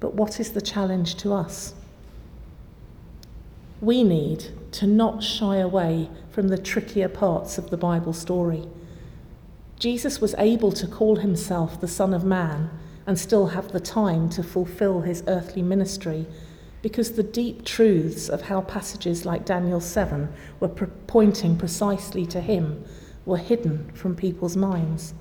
But 0.04 0.16
what 0.16 0.38
is 0.38 0.52
the 0.52 0.60
challenge 0.60 1.14
to 1.22 1.32
us? 1.32 1.72
We 3.80 4.04
need 4.04 4.50
to 4.72 4.86
not 4.86 5.22
shy 5.22 5.56
away 5.56 6.10
from 6.30 6.48
the 6.48 6.58
trickier 6.58 7.08
parts 7.08 7.56
of 7.56 7.70
the 7.70 7.78
Bible 7.78 8.12
story. 8.12 8.68
Jesus 9.78 10.20
was 10.20 10.34
able 10.36 10.72
to 10.72 10.86
call 10.86 11.16
himself 11.16 11.80
the 11.80 11.88
Son 11.88 12.12
of 12.12 12.22
Man 12.22 12.68
and 13.06 13.18
still 13.18 13.46
have 13.46 13.72
the 13.72 13.80
time 13.80 14.28
to 14.28 14.42
fulfill 14.42 15.00
his 15.00 15.24
earthly 15.26 15.62
ministry 15.62 16.26
because 16.82 17.12
the 17.12 17.22
deep 17.22 17.64
truths 17.64 18.28
of 18.28 18.42
how 18.42 18.60
passages 18.60 19.24
like 19.24 19.46
Daniel 19.46 19.80
7 19.80 20.28
were 20.60 20.68
pre- 20.68 20.88
pointing 21.06 21.56
precisely 21.56 22.26
to 22.26 22.42
him 22.42 22.84
were 23.24 23.38
hidden 23.38 23.90
from 23.94 24.14
people's 24.14 24.54
minds. 24.54 25.14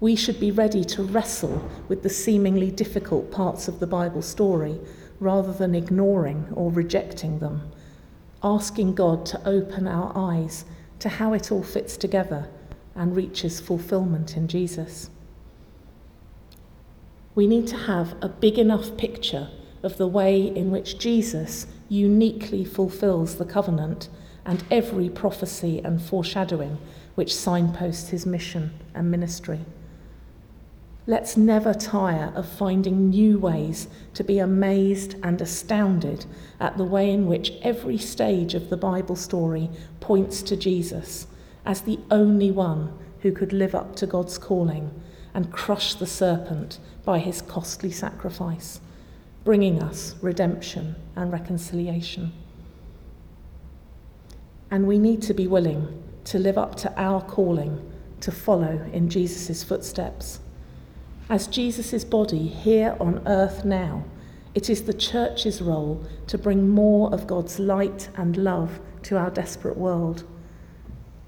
We 0.00 0.16
should 0.16 0.38
be 0.38 0.50
ready 0.50 0.84
to 0.84 1.02
wrestle 1.02 1.68
with 1.88 2.02
the 2.02 2.10
seemingly 2.10 2.70
difficult 2.70 3.30
parts 3.30 3.68
of 3.68 3.80
the 3.80 3.86
Bible 3.86 4.22
story 4.22 4.78
rather 5.20 5.52
than 5.52 5.74
ignoring 5.74 6.48
or 6.52 6.70
rejecting 6.70 7.38
them 7.38 7.72
asking 8.42 8.94
God 8.94 9.26
to 9.26 9.48
open 9.48 9.88
our 9.88 10.12
eyes 10.14 10.64
to 11.00 11.08
how 11.08 11.32
it 11.32 11.50
all 11.50 11.62
fits 11.62 11.96
together 11.96 12.48
and 12.94 13.16
reaches 13.16 13.60
fulfillment 13.60 14.36
in 14.36 14.48
Jesus. 14.48 15.10
We 17.34 17.46
need 17.46 17.66
to 17.68 17.76
have 17.76 18.14
a 18.22 18.28
big 18.28 18.58
enough 18.58 18.96
picture 18.96 19.48
of 19.82 19.98
the 19.98 20.06
way 20.06 20.40
in 20.46 20.70
which 20.70 20.98
Jesus 20.98 21.66
uniquely 21.88 22.64
fulfills 22.64 23.36
the 23.36 23.44
covenant 23.44 24.08
and 24.44 24.64
every 24.70 25.10
prophecy 25.10 25.80
and 25.84 26.00
foreshadowing 26.00 26.78
which 27.14 27.34
signposts 27.34 28.10
his 28.10 28.24
mission 28.24 28.72
and 28.94 29.10
ministry. 29.10 29.60
Let's 31.08 31.36
never 31.36 31.72
tire 31.72 32.32
of 32.34 32.48
finding 32.48 33.10
new 33.10 33.38
ways 33.38 33.86
to 34.14 34.24
be 34.24 34.40
amazed 34.40 35.14
and 35.22 35.40
astounded 35.40 36.26
at 36.58 36.76
the 36.76 36.84
way 36.84 37.12
in 37.12 37.26
which 37.26 37.52
every 37.62 37.96
stage 37.96 38.54
of 38.54 38.70
the 38.70 38.76
Bible 38.76 39.14
story 39.14 39.70
points 40.00 40.42
to 40.42 40.56
Jesus 40.56 41.28
as 41.64 41.82
the 41.82 42.00
only 42.10 42.50
one 42.50 42.92
who 43.20 43.30
could 43.30 43.52
live 43.52 43.74
up 43.74 43.94
to 43.96 44.06
God's 44.06 44.36
calling 44.36 44.90
and 45.32 45.52
crush 45.52 45.94
the 45.94 46.06
serpent 46.06 46.80
by 47.04 47.20
his 47.20 47.40
costly 47.40 47.92
sacrifice, 47.92 48.80
bringing 49.44 49.80
us 49.80 50.16
redemption 50.20 50.96
and 51.14 51.30
reconciliation. 51.30 52.32
And 54.72 54.88
we 54.88 54.98
need 54.98 55.22
to 55.22 55.34
be 55.34 55.46
willing 55.46 56.02
to 56.24 56.40
live 56.40 56.58
up 56.58 56.74
to 56.76 56.92
our 57.00 57.20
calling 57.20 57.92
to 58.20 58.32
follow 58.32 58.84
in 58.92 59.08
Jesus' 59.08 59.62
footsteps. 59.62 60.40
As 61.28 61.48
Jesus' 61.48 62.04
body 62.04 62.46
here 62.46 62.96
on 63.00 63.20
earth 63.26 63.64
now, 63.64 64.04
it 64.54 64.70
is 64.70 64.84
the 64.84 64.94
church's 64.94 65.60
role 65.60 66.04
to 66.28 66.38
bring 66.38 66.68
more 66.68 67.12
of 67.12 67.26
God's 67.26 67.58
light 67.58 68.08
and 68.16 68.36
love 68.36 68.78
to 69.02 69.16
our 69.16 69.30
desperate 69.30 69.76
world. 69.76 70.22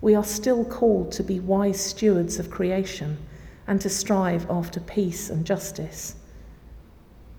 We 0.01 0.15
are 0.15 0.23
still 0.23 0.65
called 0.65 1.11
to 1.13 1.25
be 1.25 1.41
wise 1.41 1.81
stewards 1.81 2.39
of 2.39 2.49
creation 2.49 3.19
and 3.67 3.81
to 3.81 3.89
strive 3.89 4.49
after 4.49 4.79
peace 4.79 5.31
and 5.31 5.45
justice. 5.45 6.15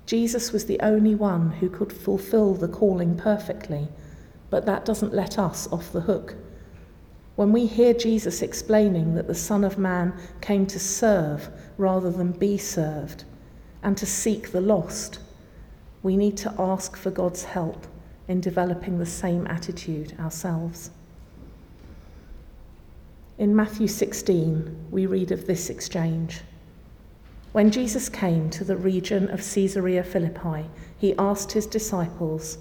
Jesus 0.06 0.52
was 0.52 0.66
the 0.66 0.82
only 0.82 1.16
one 1.16 1.52
who 1.52 1.70
could 1.70 1.94
fulfill 1.94 2.56
the 2.56 2.68
calling 2.68 3.16
perfectly, 3.16 3.88
but 4.50 4.66
that 4.66 4.84
doesn't 4.84 5.14
let 5.14 5.40
us 5.40 5.72
off 5.72 5.94
the 5.94 6.02
hook. 6.02 6.36
When 7.40 7.54
we 7.54 7.68
hear 7.68 7.94
Jesus 7.94 8.42
explaining 8.42 9.16
that 9.16 9.28
the 9.28 9.34
Son 9.34 9.64
of 9.64 9.78
Man 9.78 10.14
came 10.42 10.68
to 10.68 10.78
serve 10.78 11.50
rather 11.78 12.12
than 12.12 12.34
be 12.34 12.58
served 12.58 13.24
and 13.82 13.96
to 13.96 14.06
seek 14.06 14.52
the 14.52 14.60
lost, 14.60 15.20
we 16.04 16.18
need 16.18 16.36
to 16.36 16.54
ask 16.60 16.98
for 16.98 17.12
God's 17.12 17.46
help 17.46 17.88
in 18.28 18.42
developing 18.42 19.00
the 19.00 19.06
same 19.06 19.48
attitude 19.48 20.20
ourselves. 20.20 20.92
In 23.38 23.56
Matthew 23.56 23.88
16, 23.88 24.88
we 24.92 25.06
read 25.06 25.32
of 25.32 25.48
this 25.48 25.70
exchange. 25.70 26.42
When 27.54 27.72
Jesus 27.72 28.10
came 28.10 28.50
to 28.50 28.66
the 28.66 28.76
region 28.76 29.30
of 29.30 29.50
Caesarea 29.50 30.04
Philippi, 30.04 30.70
he 30.98 31.16
asked 31.18 31.54
his 31.54 31.68
disciples, 31.68 32.58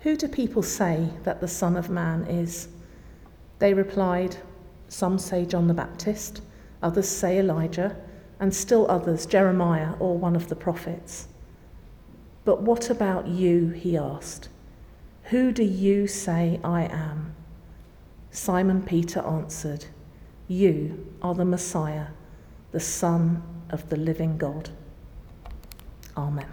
Who 0.00 0.16
do 0.16 0.28
people 0.28 0.62
say 0.62 1.10
that 1.24 1.42
the 1.42 1.46
Son 1.46 1.76
of 1.76 1.90
Man 1.90 2.24
is? 2.24 2.68
They 3.58 3.74
replied, 3.74 4.36
Some 4.88 5.18
say 5.18 5.44
John 5.44 5.66
the 5.66 5.74
Baptist, 5.74 6.42
others 6.82 7.08
say 7.08 7.38
Elijah, 7.38 7.96
and 8.40 8.54
still 8.54 8.90
others 8.90 9.26
Jeremiah 9.26 9.94
or 9.98 10.16
one 10.16 10.36
of 10.36 10.48
the 10.48 10.56
prophets. 10.56 11.28
But 12.44 12.62
what 12.62 12.88
about 12.88 13.26
you? 13.26 13.68
He 13.68 13.96
asked. 13.96 14.48
Who 15.24 15.52
do 15.52 15.62
you 15.64 16.06
say 16.06 16.60
I 16.64 16.84
am? 16.84 17.34
Simon 18.30 18.82
Peter 18.82 19.20
answered, 19.20 19.86
You 20.46 21.12
are 21.20 21.34
the 21.34 21.44
Messiah, 21.44 22.06
the 22.72 22.80
Son 22.80 23.42
of 23.70 23.88
the 23.90 23.96
living 23.96 24.38
God. 24.38 24.70
Amen. 26.16 26.46